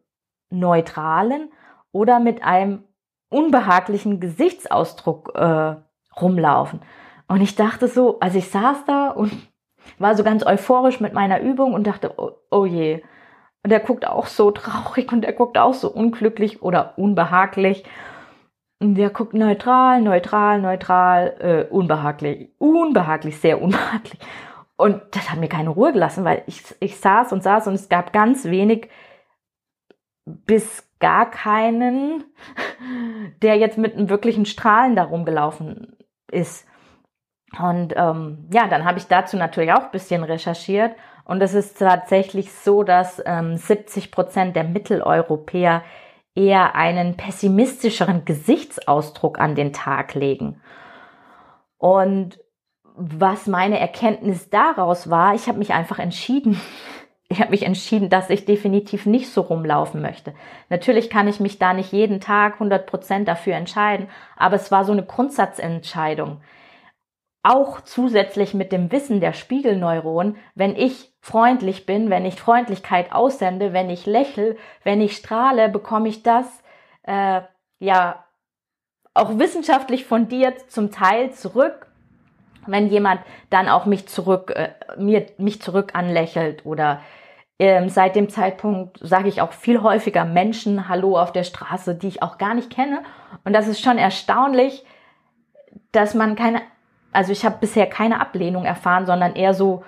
neutralen 0.51 1.51
oder 1.91 2.19
mit 2.19 2.43
einem 2.43 2.83
unbehaglichen 3.29 4.19
Gesichtsausdruck 4.19 5.31
äh, 5.35 5.75
rumlaufen. 6.19 6.81
Und 7.29 7.41
ich 7.41 7.55
dachte 7.55 7.87
so, 7.87 8.19
also 8.19 8.39
ich 8.39 8.49
saß 8.49 8.85
da 8.85 9.09
und 9.11 9.31
war 9.99 10.15
so 10.15 10.23
ganz 10.23 10.45
euphorisch 10.45 10.99
mit 10.99 11.13
meiner 11.13 11.39
Übung 11.39 11.73
und 11.73 11.85
dachte, 11.85 12.13
oh, 12.17 12.31
oh 12.49 12.65
je. 12.65 13.03
Und 13.63 13.71
er 13.71 13.79
guckt 13.79 14.07
auch 14.07 14.25
so 14.25 14.51
traurig 14.51 15.11
und 15.11 15.23
er 15.23 15.33
guckt 15.33 15.57
auch 15.57 15.75
so 15.75 15.91
unglücklich 15.91 16.61
oder 16.63 16.97
unbehaglich. 16.97 17.83
Und 18.81 18.95
der 18.95 19.11
guckt 19.11 19.33
neutral, 19.33 20.01
neutral, 20.01 20.59
neutral, 20.59 21.35
äh, 21.39 21.71
unbehaglich, 21.71 22.49
unbehaglich, 22.57 23.37
sehr 23.37 23.61
unbehaglich. 23.61 24.19
Und 24.75 25.01
das 25.11 25.29
hat 25.29 25.39
mir 25.39 25.49
keine 25.49 25.69
Ruhe 25.69 25.91
gelassen, 25.93 26.23
weil 26.23 26.43
ich, 26.47 26.63
ich 26.79 26.97
saß 26.97 27.31
und 27.31 27.43
saß 27.43 27.67
und 27.67 27.75
es 27.75 27.89
gab 27.89 28.11
ganz 28.11 28.45
wenig 28.45 28.89
bis 30.25 30.89
gar 30.99 31.29
keinen, 31.29 32.23
der 33.43 33.57
jetzt 33.57 33.77
mit 33.77 33.95
einem 33.95 34.09
wirklichen 34.09 34.45
Strahlen 34.45 34.95
da 34.95 35.03
rumgelaufen 35.03 35.95
ist. 36.31 36.65
Und 37.57 37.93
ähm, 37.95 38.47
ja, 38.53 38.67
dann 38.67 38.85
habe 38.85 38.99
ich 38.99 39.07
dazu 39.07 39.37
natürlich 39.37 39.71
auch 39.71 39.85
ein 39.85 39.91
bisschen 39.91 40.23
recherchiert. 40.23 40.95
Und 41.25 41.41
es 41.41 41.53
ist 41.53 41.79
tatsächlich 41.79 42.51
so, 42.51 42.83
dass 42.83 43.21
ähm, 43.25 43.57
70 43.57 44.11
Prozent 44.11 44.55
der 44.55 44.63
Mitteleuropäer 44.63 45.83
eher 46.35 46.75
einen 46.75 47.17
pessimistischeren 47.17 48.25
Gesichtsausdruck 48.25 49.39
an 49.39 49.55
den 49.55 49.73
Tag 49.73 50.13
legen. 50.13 50.61
Und 51.77 52.39
was 52.95 53.47
meine 53.47 53.79
Erkenntnis 53.79 54.49
daraus 54.49 55.09
war, 55.09 55.33
ich 55.33 55.47
habe 55.47 55.57
mich 55.57 55.73
einfach 55.73 55.99
entschieden, 55.99 56.59
ich 57.29 57.39
habe 57.39 57.51
mich 57.51 57.63
entschieden, 57.63 58.09
dass 58.09 58.29
ich 58.29 58.45
definitiv 58.45 59.05
nicht 59.05 59.31
so 59.31 59.41
rumlaufen 59.41 60.01
möchte. 60.01 60.33
Natürlich 60.69 61.09
kann 61.09 61.27
ich 61.27 61.39
mich 61.39 61.59
da 61.59 61.73
nicht 61.73 61.91
jeden 61.91 62.21
Tag 62.21 62.53
100 62.53 62.87
Prozent 62.87 63.27
dafür 63.27 63.55
entscheiden, 63.55 64.07
aber 64.35 64.55
es 64.55 64.71
war 64.71 64.83
so 64.83 64.91
eine 64.91 65.05
Grundsatzentscheidung. 65.05 66.41
Auch 67.41 67.81
zusätzlich 67.81 68.53
mit 68.53 68.71
dem 68.71 68.91
Wissen 68.91 69.21
der 69.21 69.33
Spiegelneuronen, 69.33 70.35
wenn 70.55 70.75
ich 70.75 71.13
freundlich 71.21 71.85
bin, 71.85 72.09
wenn 72.09 72.25
ich 72.25 72.39
Freundlichkeit 72.39 73.11
aussende, 73.11 73.71
wenn 73.73 73.89
ich 73.89 74.05
lächle, 74.05 74.57
wenn 74.83 75.01
ich 75.01 75.15
strahle, 75.15 75.69
bekomme 75.69 76.09
ich 76.09 76.23
das 76.23 76.45
äh, 77.03 77.41
ja 77.79 78.25
auch 79.13 79.39
wissenschaftlich 79.39 80.05
fundiert 80.05 80.69
zum 80.69 80.91
Teil 80.91 81.31
zurück 81.31 81.89
wenn 82.71 82.87
jemand 82.87 83.21
dann 83.49 83.67
auch 83.67 83.85
mich 83.85 84.07
zurück, 84.07 84.51
äh, 84.55 84.69
mir, 84.97 85.25
mich 85.37 85.61
zurück 85.61 85.91
anlächelt 85.93 86.65
oder 86.65 87.01
ähm, 87.57 87.89
seit 87.89 88.15
dem 88.15 88.29
Zeitpunkt 88.29 88.97
sage 89.01 89.27
ich 89.27 89.41
auch 89.41 89.51
viel 89.51 89.81
häufiger 89.81 90.25
Menschen 90.25 90.87
Hallo 90.87 91.17
auf 91.17 91.31
der 91.31 91.43
Straße, 91.43 91.95
die 91.95 92.07
ich 92.07 92.23
auch 92.23 92.37
gar 92.37 92.53
nicht 92.53 92.69
kenne. 92.69 93.03
Und 93.43 93.53
das 93.53 93.67
ist 93.67 93.81
schon 93.81 93.97
erstaunlich, 93.97 94.85
dass 95.91 96.13
man 96.13 96.35
keine, 96.35 96.61
also 97.11 97.31
ich 97.31 97.45
habe 97.45 97.57
bisher 97.59 97.87
keine 97.87 98.19
Ablehnung 98.21 98.65
erfahren, 98.65 99.05
sondern 99.05 99.35
eher 99.35 99.53
so, 99.53 99.83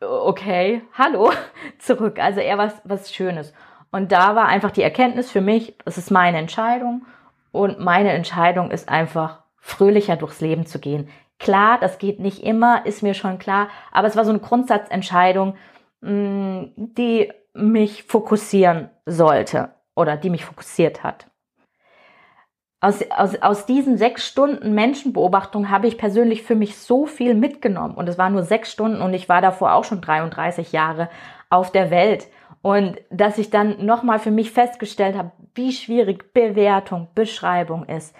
okay, 0.00 0.82
hallo, 0.92 1.32
zurück. 1.78 2.18
Also 2.18 2.40
eher 2.40 2.58
was, 2.58 2.74
was 2.84 3.12
Schönes. 3.12 3.52
Und 3.90 4.12
da 4.12 4.34
war 4.36 4.46
einfach 4.46 4.70
die 4.70 4.82
Erkenntnis 4.82 5.30
für 5.30 5.40
mich, 5.40 5.76
das 5.84 5.98
ist 5.98 6.10
meine 6.10 6.38
Entscheidung. 6.38 7.06
Und 7.52 7.80
meine 7.80 8.12
Entscheidung 8.12 8.70
ist 8.70 8.88
einfach, 8.88 9.42
fröhlicher 9.58 10.16
durchs 10.16 10.40
Leben 10.40 10.66
zu 10.66 10.78
gehen 10.78 11.08
Klar, 11.38 11.78
das 11.78 11.98
geht 11.98 12.18
nicht 12.18 12.42
immer, 12.42 12.86
ist 12.86 13.02
mir 13.02 13.14
schon 13.14 13.38
klar, 13.38 13.68
aber 13.92 14.08
es 14.08 14.16
war 14.16 14.24
so 14.24 14.30
eine 14.30 14.40
Grundsatzentscheidung, 14.40 15.56
mm, 16.00 16.62
die 16.76 17.30
mich 17.52 18.04
fokussieren 18.04 18.90
sollte 19.04 19.70
oder 19.94 20.16
die 20.16 20.30
mich 20.30 20.44
fokussiert 20.44 21.02
hat. 21.02 21.26
Aus, 22.80 23.02
aus, 23.10 23.36
aus 23.40 23.66
diesen 23.66 23.96
sechs 23.96 24.26
Stunden 24.26 24.74
Menschenbeobachtung 24.74 25.70
habe 25.70 25.86
ich 25.86 25.96
persönlich 25.96 26.42
für 26.42 26.54
mich 26.54 26.76
so 26.76 27.06
viel 27.06 27.34
mitgenommen. 27.34 27.94
Und 27.94 28.08
es 28.08 28.18
waren 28.18 28.34
nur 28.34 28.42
sechs 28.42 28.70
Stunden 28.70 29.00
und 29.00 29.14
ich 29.14 29.28
war 29.28 29.40
davor 29.40 29.72
auch 29.74 29.84
schon 29.84 30.02
33 30.02 30.72
Jahre 30.72 31.08
auf 31.48 31.72
der 31.72 31.90
Welt. 31.90 32.28
Und 32.60 32.96
dass 33.10 33.38
ich 33.38 33.50
dann 33.50 33.84
nochmal 33.84 34.18
für 34.18 34.30
mich 34.30 34.50
festgestellt 34.50 35.16
habe, 35.16 35.32
wie 35.54 35.72
schwierig 35.72 36.34
Bewertung, 36.34 37.08
Beschreibung 37.14 37.84
ist, 37.84 38.14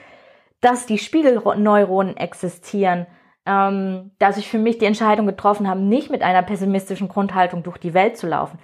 dass 0.61 0.87
die 0.87 0.99
Spiegelneuronen 0.99 2.17
existieren, 2.17 3.07
ähm, 3.45 4.13
dass 4.19 4.37
ich 4.37 4.49
für 4.49 4.59
mich 4.59 4.79
die 4.79 4.87
Entscheidung 4.87 5.27
getroffen 5.27 5.69
habe, 5.69 5.81
nicht 5.81 6.11
mit 6.11 6.23
einer 6.23 6.43
pessimistischen 6.43 7.09
Grundhaltung 7.09 7.63
durch 7.63 7.79
die 7.79 7.95
Welt 7.95 8.17
zu 8.17 8.27
laufen. 8.27 8.59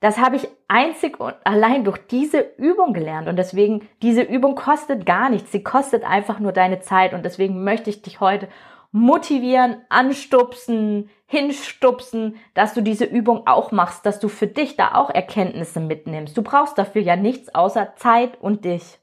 Das 0.00 0.18
habe 0.18 0.36
ich 0.36 0.48
einzig 0.68 1.18
und 1.18 1.34
allein 1.44 1.84
durch 1.84 1.98
diese 2.06 2.40
Übung 2.56 2.92
gelernt. 2.92 3.28
Und 3.28 3.36
deswegen, 3.36 3.88
diese 4.00 4.22
Übung 4.22 4.54
kostet 4.54 5.06
gar 5.06 5.28
nichts. 5.28 5.50
Sie 5.50 5.64
kostet 5.64 6.04
einfach 6.04 6.38
nur 6.38 6.52
deine 6.52 6.80
Zeit. 6.80 7.14
Und 7.14 7.24
deswegen 7.24 7.64
möchte 7.64 7.90
ich 7.90 8.02
dich 8.02 8.20
heute 8.20 8.48
motivieren, 8.92 9.78
anstupsen, 9.88 11.10
hinstupsen, 11.26 12.36
dass 12.54 12.74
du 12.74 12.80
diese 12.80 13.04
Übung 13.04 13.46
auch 13.46 13.72
machst, 13.72 14.06
dass 14.06 14.18
du 14.20 14.28
für 14.28 14.46
dich 14.46 14.76
da 14.76 14.94
auch 14.94 15.10
Erkenntnisse 15.10 15.80
mitnimmst. 15.80 16.36
Du 16.36 16.42
brauchst 16.42 16.78
dafür 16.78 17.02
ja 17.02 17.16
nichts 17.16 17.54
außer 17.54 17.94
Zeit 17.96 18.40
und 18.40 18.64
dich. 18.64 18.98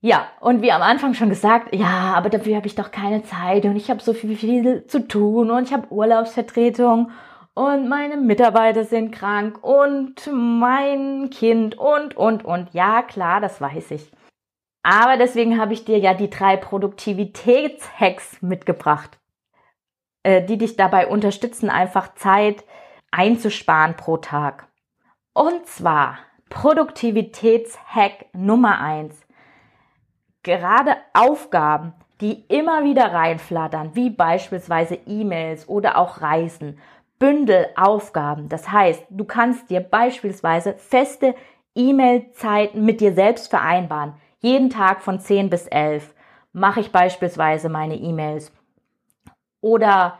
Ja, 0.00 0.26
und 0.40 0.60
wie 0.60 0.72
am 0.72 0.82
Anfang 0.82 1.14
schon 1.14 1.30
gesagt, 1.30 1.74
ja, 1.74 2.12
aber 2.14 2.28
dafür 2.28 2.56
habe 2.56 2.66
ich 2.66 2.74
doch 2.74 2.90
keine 2.90 3.22
Zeit 3.22 3.64
und 3.64 3.76
ich 3.76 3.88
habe 3.88 4.02
so 4.02 4.12
viel, 4.12 4.36
viel 4.36 4.86
zu 4.86 5.08
tun 5.08 5.50
und 5.50 5.62
ich 5.62 5.72
habe 5.72 5.90
Urlaubsvertretung 5.90 7.10
und 7.54 7.88
meine 7.88 8.16
Mitarbeiter 8.16 8.84
sind 8.84 9.12
krank 9.12 9.62
und 9.62 10.28
mein 10.32 11.30
Kind 11.30 11.78
und, 11.78 12.16
und, 12.16 12.44
und. 12.44 12.74
Ja, 12.74 13.02
klar, 13.02 13.40
das 13.40 13.60
weiß 13.60 13.92
ich. 13.92 14.10
Aber 14.82 15.16
deswegen 15.16 15.58
habe 15.58 15.72
ich 15.72 15.84
dir 15.84 15.98
ja 15.98 16.14
die 16.14 16.28
drei 16.28 16.56
Produktivitätshacks 16.56 18.42
mitgebracht, 18.42 19.18
äh, 20.24 20.44
die 20.44 20.58
dich 20.58 20.76
dabei 20.76 21.06
unterstützen, 21.06 21.70
einfach 21.70 22.14
Zeit 22.16 22.64
einzusparen 23.10 23.96
pro 23.96 24.16
Tag. 24.16 24.68
Und 25.32 25.66
zwar 25.66 26.18
Produktivitätshack 26.50 28.26
Nummer 28.34 28.80
eins. 28.80 29.20
Gerade 30.42 30.96
Aufgaben, 31.14 31.94
die 32.20 32.44
immer 32.48 32.84
wieder 32.84 33.12
reinflattern, 33.12 33.94
wie 33.94 34.10
beispielsweise 34.10 34.96
E-Mails 35.06 35.68
oder 35.68 35.96
auch 35.96 36.20
Reisen, 36.20 36.78
Bündelaufgaben. 37.18 38.48
Das 38.48 38.70
heißt, 38.70 39.04
du 39.10 39.24
kannst 39.24 39.70
dir 39.70 39.80
beispielsweise 39.80 40.74
feste 40.74 41.34
E-Mail-Zeiten 41.74 42.84
mit 42.84 43.00
dir 43.00 43.14
selbst 43.14 43.48
vereinbaren. 43.48 44.14
Jeden 44.40 44.70
Tag 44.70 45.02
von 45.02 45.20
10 45.20 45.50
bis 45.50 45.66
11 45.66 46.14
mache 46.52 46.80
ich 46.80 46.92
beispielsweise 46.92 47.68
meine 47.68 47.96
E-Mails. 47.96 48.52
Oder 49.60 50.18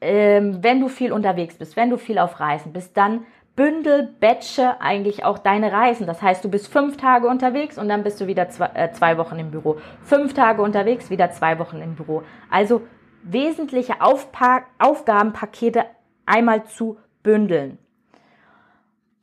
ähm, 0.00 0.62
wenn 0.62 0.80
du 0.80 0.88
viel 0.88 1.12
unterwegs 1.12 1.56
bist, 1.56 1.76
wenn 1.76 1.90
du 1.90 1.96
viel 1.96 2.18
auf 2.18 2.38
Reisen 2.38 2.72
bist, 2.72 2.96
dann 2.96 3.24
bündel, 3.56 4.14
batche 4.20 4.80
eigentlich 4.80 5.24
auch 5.24 5.38
deine 5.38 5.72
Reisen. 5.72 6.06
Das 6.06 6.20
heißt, 6.20 6.44
du 6.44 6.50
bist 6.50 6.68
fünf 6.68 6.98
Tage 6.98 7.26
unterwegs 7.26 7.78
und 7.78 7.88
dann 7.88 8.04
bist 8.04 8.20
du 8.20 8.26
wieder 8.26 8.50
zwei, 8.50 8.70
äh, 8.74 8.92
zwei 8.92 9.16
Wochen 9.16 9.38
im 9.38 9.50
Büro. 9.50 9.78
Fünf 10.02 10.34
Tage 10.34 10.62
unterwegs, 10.62 11.10
wieder 11.10 11.30
zwei 11.30 11.58
Wochen 11.58 11.80
im 11.80 11.94
Büro. 11.94 12.22
Also 12.50 12.82
wesentliche 13.22 14.00
Aufpa 14.00 14.62
Aufgabenpakete 14.78 15.84
einmal 16.26 16.64
zu 16.64 16.98
bündeln. 17.22 17.78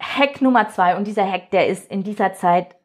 Hack 0.02 0.42
Nummer 0.42 0.70
zwei, 0.70 0.98
und 0.98 1.08
dieser 1.08 1.30
Hack, 1.30 1.52
der 1.52 1.68
ist 1.68 1.90
in 1.90 2.04
dieser 2.04 2.34
Zeit 2.34 2.76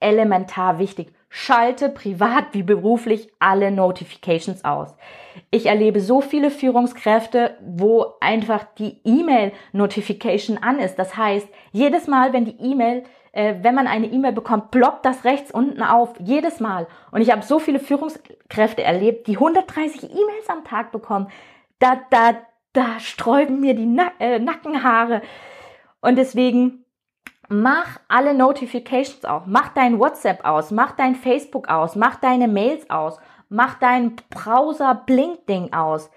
elementar 0.00 0.78
wichtig. 0.78 1.12
Schalte 1.28 1.88
privat 1.88 2.46
wie 2.52 2.62
beruflich 2.62 3.30
alle 3.38 3.70
Notifications 3.70 4.64
aus. 4.64 4.96
Ich 5.50 5.66
erlebe 5.66 6.00
so 6.00 6.20
viele 6.20 6.50
Führungskräfte, 6.50 7.56
wo 7.60 8.14
einfach 8.20 8.64
die 8.78 9.00
E-Mail-Notification 9.04 10.58
an 10.58 10.78
ist. 10.78 10.96
Das 10.96 11.16
heißt, 11.16 11.48
jedes 11.72 12.06
Mal, 12.06 12.32
wenn 12.32 12.46
die 12.46 12.58
E-Mail, 12.58 13.04
äh, 13.32 13.56
wenn 13.60 13.74
man 13.74 13.86
eine 13.86 14.06
E-Mail 14.06 14.32
bekommt, 14.32 14.70
ploppt 14.70 15.04
das 15.04 15.24
rechts 15.24 15.50
unten 15.50 15.82
auf. 15.82 16.14
Jedes 16.20 16.60
Mal. 16.60 16.86
Und 17.10 17.20
ich 17.20 17.30
habe 17.30 17.42
so 17.42 17.58
viele 17.58 17.80
Führungskräfte 17.80 18.82
erlebt, 18.82 19.26
die 19.26 19.36
130 19.36 20.04
E-Mails 20.04 20.48
am 20.48 20.64
Tag 20.64 20.90
bekommen. 20.90 21.28
Da, 21.78 22.00
da, 22.08 22.34
da 22.76 23.00
sträuben 23.00 23.60
mir 23.60 23.74
die 23.74 23.86
Nack 23.86 24.14
äh, 24.18 24.38
Nackenhaare. 24.38 25.22
Und 26.00 26.16
deswegen 26.16 26.84
mach 27.48 27.98
alle 28.08 28.34
Notifications 28.34 29.24
aus. 29.24 29.44
Mach 29.46 29.68
dein 29.68 29.98
WhatsApp 29.98 30.44
aus. 30.44 30.70
Mach 30.70 30.92
dein 30.92 31.14
Facebook 31.14 31.68
aus. 31.68 31.96
Mach 31.96 32.16
deine 32.16 32.48
Mails 32.48 32.90
aus. 32.90 33.18
Mach 33.48 33.78
dein 33.78 34.16
Browser-Blink-Ding 34.30 35.72
aus. 35.72 36.10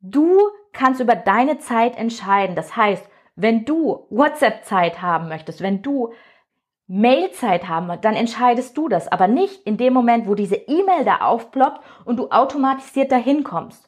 Du 0.00 0.38
kannst 0.72 1.00
über 1.00 1.14
deine 1.14 1.58
Zeit 1.58 1.96
entscheiden. 1.96 2.56
Das 2.56 2.76
heißt, 2.76 3.06
wenn 3.36 3.64
du 3.64 4.06
WhatsApp-Zeit 4.10 5.02
haben 5.02 5.28
möchtest, 5.28 5.60
wenn 5.60 5.82
du 5.82 6.12
Mailzeit 6.86 7.68
haben, 7.68 8.00
dann 8.00 8.14
entscheidest 8.14 8.76
du 8.76 8.88
das, 8.88 9.06
aber 9.06 9.28
nicht 9.28 9.64
in 9.64 9.76
dem 9.76 9.92
Moment, 9.92 10.26
wo 10.26 10.34
diese 10.34 10.56
E-Mail 10.56 11.04
da 11.04 11.18
aufploppt 11.18 11.80
und 12.04 12.16
du 12.16 12.30
automatisiert 12.30 13.12
dahin 13.12 13.44
kommst. 13.44 13.86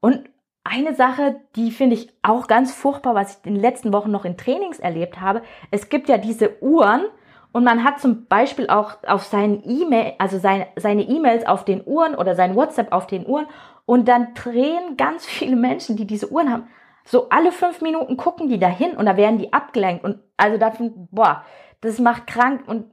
Und 0.00 0.28
eine 0.74 0.94
Sache, 0.94 1.36
die 1.56 1.70
finde 1.70 1.94
ich 1.94 2.12
auch 2.22 2.46
ganz 2.46 2.72
furchtbar, 2.72 3.14
was 3.14 3.38
ich 3.38 3.46
in 3.46 3.54
den 3.54 3.62
letzten 3.62 3.92
Wochen 3.92 4.10
noch 4.10 4.24
in 4.24 4.36
Trainings 4.36 4.80
erlebt 4.80 5.20
habe. 5.20 5.42
Es 5.70 5.88
gibt 5.88 6.08
ja 6.08 6.18
diese 6.18 6.62
Uhren 6.62 7.04
und 7.52 7.62
man 7.62 7.84
hat 7.84 8.00
zum 8.00 8.26
Beispiel 8.26 8.68
auch 8.68 8.96
auf 9.06 9.24
seinen 9.24 9.62
E-Mail, 9.64 10.14
also 10.18 10.38
seine, 10.38 10.66
seine 10.76 11.02
E-Mails 11.02 11.46
auf 11.46 11.64
den 11.64 11.82
Uhren 11.86 12.16
oder 12.16 12.34
sein 12.34 12.56
WhatsApp 12.56 12.92
auf 12.92 13.06
den 13.06 13.26
Uhren 13.26 13.46
und 13.86 14.08
dann 14.08 14.34
drehen 14.34 14.96
ganz 14.96 15.24
viele 15.26 15.56
Menschen, 15.56 15.96
die 15.96 16.06
diese 16.06 16.30
Uhren 16.32 16.50
haben, 16.50 16.66
so 17.04 17.28
alle 17.28 17.52
fünf 17.52 17.80
Minuten 17.80 18.16
gucken 18.16 18.48
die 18.48 18.58
dahin 18.58 18.96
und 18.96 19.06
da 19.06 19.16
werden 19.16 19.38
die 19.38 19.52
abgelenkt 19.52 20.04
und 20.04 20.18
also 20.36 20.58
dafür, 20.58 20.90
boah, 21.12 21.44
das 21.82 21.98
macht 21.98 22.26
krank 22.26 22.62
und 22.66 22.86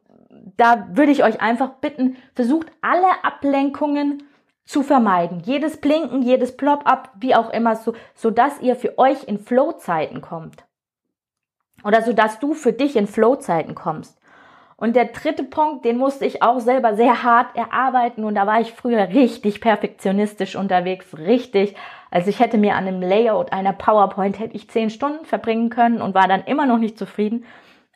da 0.58 0.89
würde 0.91 1.12
ich 1.12 1.24
euch 1.24 1.41
einfach 1.41 1.76
bitten, 1.76 2.17
versucht 2.36 2.67
alle 2.82 3.24
Ablenkungen 3.24 4.24
zu 4.65 4.84
vermeiden. 4.84 5.41
Jedes 5.43 5.82
Blinken, 5.82 6.21
jedes 6.21 6.56
Plop-up, 6.56 7.10
wie 7.19 7.36
auch 7.36 7.50
immer, 7.50 7.76
so, 7.76 7.93
so 8.15 8.32
dass 8.32 8.62
ihr 8.62 8.76
für 8.76 8.97
euch 8.97 9.24
in 9.26 9.39
Flow-Zeiten 9.39 10.21
kommt. 10.21 10.63
Oder 11.84 12.02
so 12.02 12.13
dass 12.13 12.39
du 12.39 12.54
für 12.54 12.74
dich 12.74 12.95
in 12.95 13.08
Flow-Zeiten 13.08 13.76
kommst. 13.76 14.21
Und 14.82 14.95
der 14.95 15.06
dritte 15.06 15.43
Punkt, 15.43 15.86
den 15.86 15.97
musste 15.97 16.26
ich 16.26 16.41
auch 16.41 16.60
selber 16.60 16.95
sehr 16.95 17.21
hart 17.21 17.56
erarbeiten 17.56 18.24
und 18.24 18.34
da 18.34 18.47
war 18.47 18.62
ich 18.62 18.74
früher 18.74 19.10
richtig 19.10 19.62
perfektionistisch 19.62 20.56
unterwegs, 20.56 21.15
richtig. 21.19 21.76
Also 22.10 22.32
ich 22.32 22.39
hätte 22.39 22.58
mir 22.58 22.76
an 22.76 22.88
einem 22.88 23.02
Layout 23.02 23.54
einer 23.54 23.74
PowerPoint 23.74 24.39
hätte 24.39 24.56
ich 24.56 24.71
zehn 24.71 24.89
Stunden 24.89 25.26
verbringen 25.26 25.69
können 25.69 26.02
und 26.02 26.15
war 26.15 26.28
dann 26.28 26.43
immer 26.45 26.65
noch 26.65 26.80
nicht 26.80 26.97
zufrieden. 26.97 27.45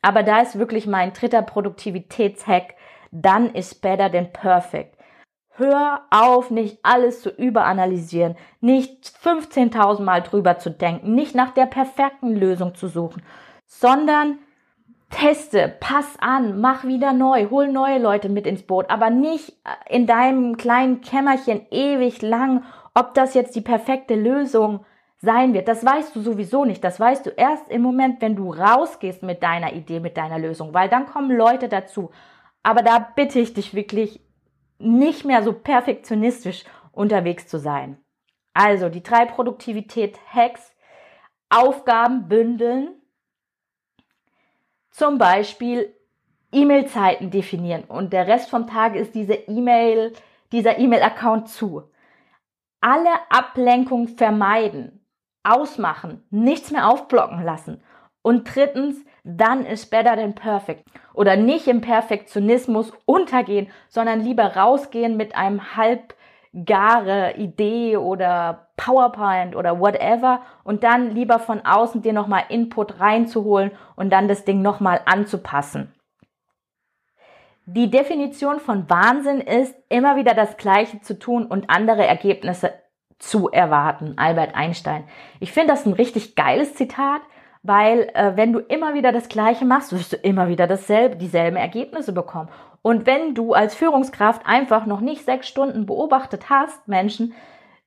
Aber 0.04 0.21
da 0.21 0.41
ist 0.41 0.60
wirklich 0.60 0.86
mein 0.86 1.13
dritter 1.13 1.41
Produktivitätshack. 1.41 2.75
Dann 3.12 3.49
ist 3.56 3.82
better 3.82 4.12
than 4.12 4.32
perfect. 4.32 4.94
Hör 5.58 6.02
auf, 6.10 6.52
nicht 6.52 6.80
alles 6.84 7.22
zu 7.22 7.30
überanalysieren, 7.30 8.36
nicht 8.60 9.08
15.000 9.24 10.02
Mal 10.02 10.22
drüber 10.22 10.58
zu 10.58 10.70
denken, 10.70 11.15
nicht 11.15 11.34
nach 11.34 11.52
der 11.52 11.65
perfekten 11.65 12.36
Lösung 12.36 12.76
zu 12.76 12.88
suchen, 12.88 13.24
sondern 13.65 14.39
teste, 15.10 15.74
pass 15.80 16.18
an, 16.20 16.60
mach 16.60 16.84
wieder 16.84 17.13
neu, 17.13 17.50
hol 17.50 17.72
neue 17.72 18.00
Leute 18.00 18.28
mit 18.28 18.46
ins 18.46 18.63
Boot, 18.63 18.89
aber 18.89 19.10
nicht 19.10 19.54
in 19.88 20.08
deinem 20.08 20.58
kleinen 20.58 21.00
Kämmerchen 21.00 21.65
ewig 21.72 22.22
lang, 22.22 22.63
ob 22.94 23.13
das 23.13 23.34
jetzt 23.34 23.56
die 23.56 23.62
perfekte 23.62 24.15
Lösung 24.15 24.86
sein 25.18 25.54
wird. 25.54 25.68
Das 25.68 25.86
weißt 25.86 26.15
du 26.15 26.22
sowieso 26.22 26.65
nicht. 26.65 26.84
Das 26.84 27.00
weißt 27.00 27.26
du 27.26 27.30
erst 27.30 27.70
im 27.70 27.82
Moment, 27.82 28.22
wenn 28.22 28.36
du 28.36 28.52
rausgehst 28.52 29.24
mit 29.24 29.41
deiner 29.44 29.74
Idee, 29.74 30.00
mit 30.00 30.18
deiner 30.18 30.39
Lösung, 30.39 30.74
weil 30.74 30.89
dann 30.89 31.06
kommen 31.06 31.36
Leute 31.36 31.70
dazu. 31.70 32.12
Aber 32.63 32.82
da 32.82 33.00
bitte 33.15 33.39
ich 33.39 33.54
dich 33.54 33.74
wirklich, 33.74 34.22
nicht 34.77 35.25
mehr 35.25 35.43
so 35.43 35.53
perfektionistisch 35.53 36.63
unterwegs 36.91 37.47
zu 37.47 37.59
sein. 37.59 37.97
Also 38.53 38.89
die 38.89 39.03
drei 39.03 39.25
Produktivität-Hacks, 39.25 40.73
Aufgaben 41.49 42.27
bündeln, 42.27 43.01
zum 44.91 45.17
Beispiel 45.17 45.93
E-Mail-Zeiten 46.51 47.31
definieren 47.31 47.83
und 47.83 48.13
der 48.13 48.27
Rest 48.27 48.49
vom 48.49 48.65
Tag 48.65 48.95
ist 48.95 49.13
diese 49.13 49.33
E-Mail, 49.33 50.13
dieser 50.51 50.79
E-Mail-Account 50.79 51.49
zu. 51.49 51.83
Alle 52.79 53.09
Ablenkung 53.29 54.07
vermeiden, 54.07 55.05
ausmachen, 55.43 56.25
nichts 56.29 56.71
mehr 56.71 56.89
aufblocken 56.89 57.43
lassen. 57.43 57.83
Und 58.21 58.55
drittens, 58.55 59.03
dann 59.25 59.65
ist 59.65 59.89
better 59.89 60.15
than 60.15 60.35
perfect. 60.35 60.85
Oder 61.13 61.35
nicht 61.35 61.67
im 61.67 61.81
Perfektionismus 61.81 62.93
untergehen, 63.05 63.67
sondern 63.89 64.21
lieber 64.21 64.55
rausgehen 64.55 65.17
mit 65.17 65.35
einem 65.35 65.75
halb 65.75 66.13
gare 66.63 67.33
Idee 67.35 67.97
oder 67.97 68.67
PowerPoint 68.77 69.55
oder 69.55 69.79
whatever 69.79 70.41
und 70.63 70.83
dann 70.83 71.11
lieber 71.11 71.39
von 71.39 71.65
außen 71.65 72.01
dir 72.01 72.13
nochmal 72.13 72.43
Input 72.49 72.99
reinzuholen 72.99 73.71
und 73.95 74.11
dann 74.11 74.27
das 74.27 74.45
Ding 74.45 74.61
nochmal 74.61 75.01
anzupassen. 75.05 75.91
Die 77.65 77.89
Definition 77.89 78.59
von 78.59 78.89
Wahnsinn 78.89 79.41
ist, 79.41 79.75
immer 79.89 80.15
wieder 80.17 80.35
das 80.35 80.55
Gleiche 80.57 81.01
zu 81.01 81.17
tun 81.17 81.47
und 81.47 81.69
andere 81.69 82.05
Ergebnisse 82.05 82.73
zu 83.17 83.49
erwarten. 83.49 84.13
Albert 84.17 84.53
Einstein. 84.53 85.05
Ich 85.39 85.51
finde 85.51 85.69
das 85.69 85.85
ein 85.85 85.93
richtig 85.93 86.35
geiles 86.35 86.75
Zitat, 86.75 87.21
weil 87.67 88.12
äh, 88.13 88.34
wenn 88.36 88.54
du 88.54 88.60
immer 88.60 88.93
wieder 88.93 89.12
das 89.12 89.28
Gleiche 89.28 89.65
machst, 89.65 89.91
wirst 89.91 90.13
du 90.13 90.17
immer 90.17 90.47
wieder 90.47 90.67
dasselbe, 90.67 91.15
dieselben 91.15 91.58
Ergebnisse 91.58 92.13
bekommen. 92.13 92.49
Und 92.82 93.08
wenn 93.08 93.34
du 93.34 93.54
als 93.54 93.73
Führungskraft 93.73 94.45
einfach 94.45 94.86
noch 94.86 95.01
nicht 95.01 95.25
sechs 95.25 95.47
Stunden 95.47 95.86
beobachtet 95.88 96.49
hast, 96.49 96.88
Menschen, 96.88 97.34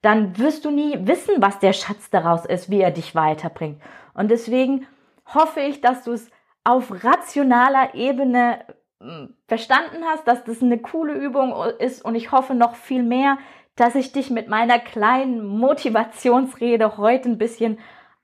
dann 0.03 0.37
wirst 0.39 0.65
du 0.65 0.71
nie 0.71 0.97
wissen, 1.07 1.37
was 1.39 1.61
der 1.61 1.73
Schatz 1.73 2.11
daraus 2.11 2.45
ist, 2.45 2.71
wie 2.71 2.81
er 2.81 2.91
dich 2.91 3.15
weiterbringt. 3.15 3.81
Und 4.15 4.31
deswegen 4.31 4.87
hoffe 5.33 5.61
ich, 5.61 5.81
dass 5.81 6.05
du 6.05 6.13
es 6.13 6.31
auf 6.65 7.05
rationaler 7.05 7.95
Ebene 7.95 8.59
hm, 9.01 9.35
verstanden 9.47 10.05
hast, 10.07 10.27
dass 10.27 10.43
das 10.45 10.63
eine 10.63 10.79
coole 10.79 11.13
Übung 11.13 11.55
ist 11.79 12.05
und 12.05 12.17
ich 12.17 12.33
hoffe 12.33 12.55
noch 12.55 12.75
viel 12.75 13.05
mehr, 13.05 13.39
dass 13.77 13.95
ich 13.95 14.11
dich 14.11 14.31
mit 14.31 14.49
meiner 14.49 14.81
kleinen 14.81 15.47
Motivationsrede 15.47 16.97
heute 16.97 17.29
ein 17.29 17.39
bisschen 17.39 17.79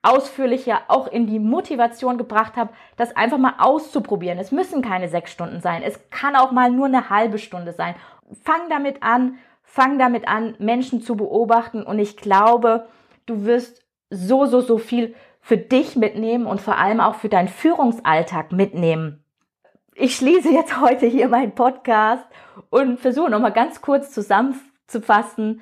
ausführlicher 0.05 0.81
auch 0.87 1.07
in 1.07 1.27
die 1.27 1.39
Motivation 1.39 2.17
gebracht 2.17 2.55
habe, 2.55 2.71
das 2.95 3.15
einfach 3.15 3.37
mal 3.37 3.55
auszuprobieren. 3.57 4.39
Es 4.39 4.51
müssen 4.51 4.81
keine 4.81 5.09
sechs 5.09 5.31
Stunden 5.31 5.61
sein. 5.61 5.81
Es 5.83 6.09
kann 6.09 6.35
auch 6.35 6.51
mal 6.51 6.71
nur 6.71 6.85
eine 6.85 7.09
halbe 7.09 7.39
Stunde 7.39 7.73
sein. 7.73 7.95
Fang 8.43 8.69
damit 8.69 9.03
an, 9.03 9.37
fang 9.63 9.99
damit 9.99 10.27
an, 10.27 10.55
Menschen 10.59 11.01
zu 11.01 11.15
beobachten 11.15 11.83
und 11.83 11.99
ich 11.99 12.17
glaube, 12.17 12.87
du 13.25 13.45
wirst 13.45 13.83
so, 14.09 14.45
so, 14.45 14.61
so 14.61 14.77
viel 14.77 15.15
für 15.41 15.57
dich 15.57 15.95
mitnehmen 15.95 16.45
und 16.45 16.61
vor 16.61 16.77
allem 16.77 16.99
auch 16.99 17.15
für 17.15 17.29
deinen 17.29 17.47
Führungsalltag 17.47 18.51
mitnehmen. 18.51 19.23
Ich 19.93 20.15
schließe 20.15 20.49
jetzt 20.49 20.81
heute 20.81 21.05
hier 21.05 21.29
meinen 21.29 21.55
Podcast 21.55 22.25
und 22.69 22.99
versuche 22.99 23.29
nochmal 23.29 23.53
ganz 23.53 23.81
kurz 23.81 24.11
zusammenzufassen, 24.11 25.61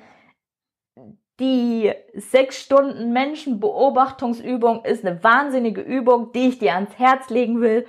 die 1.40 1.92
sechs 2.14 2.60
Stunden 2.60 3.12
Menschenbeobachtungsübung 3.12 4.84
ist 4.84 5.04
eine 5.04 5.22
wahnsinnige 5.24 5.80
Übung, 5.80 6.32
die 6.32 6.48
ich 6.48 6.58
dir 6.58 6.74
ans 6.74 6.96
Herz 6.98 7.28
legen 7.28 7.60
will. 7.60 7.86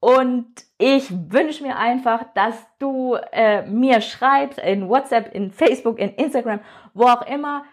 Und 0.00 0.46
ich 0.78 1.10
wünsche 1.32 1.64
mir 1.64 1.76
einfach, 1.76 2.24
dass 2.34 2.54
du 2.78 3.16
äh, 3.32 3.66
mir 3.66 4.00
schreibst 4.00 4.58
in 4.60 4.88
WhatsApp, 4.88 5.34
in 5.34 5.50
Facebook, 5.50 5.98
in 5.98 6.10
Instagram, 6.10 6.60
wo 6.94 7.04
auch 7.04 7.26
immer, 7.26 7.64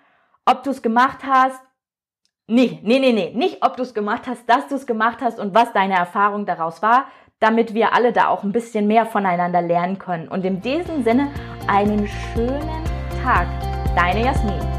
ob 0.45 0.63
du 0.63 0.71
es 0.71 0.81
gemacht 0.81 1.19
hast. 1.25 1.61
Nee, 2.47 2.79
nee, 2.83 2.99
nee, 2.99 3.13
nee, 3.13 3.31
nicht 3.33 3.63
ob 3.63 3.77
du 3.77 3.83
es 3.83 3.93
gemacht 3.93 4.27
hast, 4.27 4.47
dass 4.49 4.67
du 4.67 4.75
es 4.75 4.85
gemacht 4.85 5.19
hast 5.21 5.39
und 5.39 5.55
was 5.55 5.71
deine 5.73 5.95
Erfahrung 5.95 6.45
daraus 6.45 6.81
war, 6.81 7.05
damit 7.39 7.73
wir 7.73 7.93
alle 7.93 8.11
da 8.11 8.27
auch 8.27 8.43
ein 8.43 8.51
bisschen 8.51 8.87
mehr 8.87 9.05
voneinander 9.05 9.61
lernen 9.61 9.97
können. 9.97 10.27
Und 10.27 10.45
in 10.45 10.61
diesem 10.61 11.03
Sinne 11.03 11.31
einen 11.67 12.07
schönen 12.07 12.83
Tag. 13.23 13.47
Deine 13.95 14.25
Jasmin. 14.25 14.74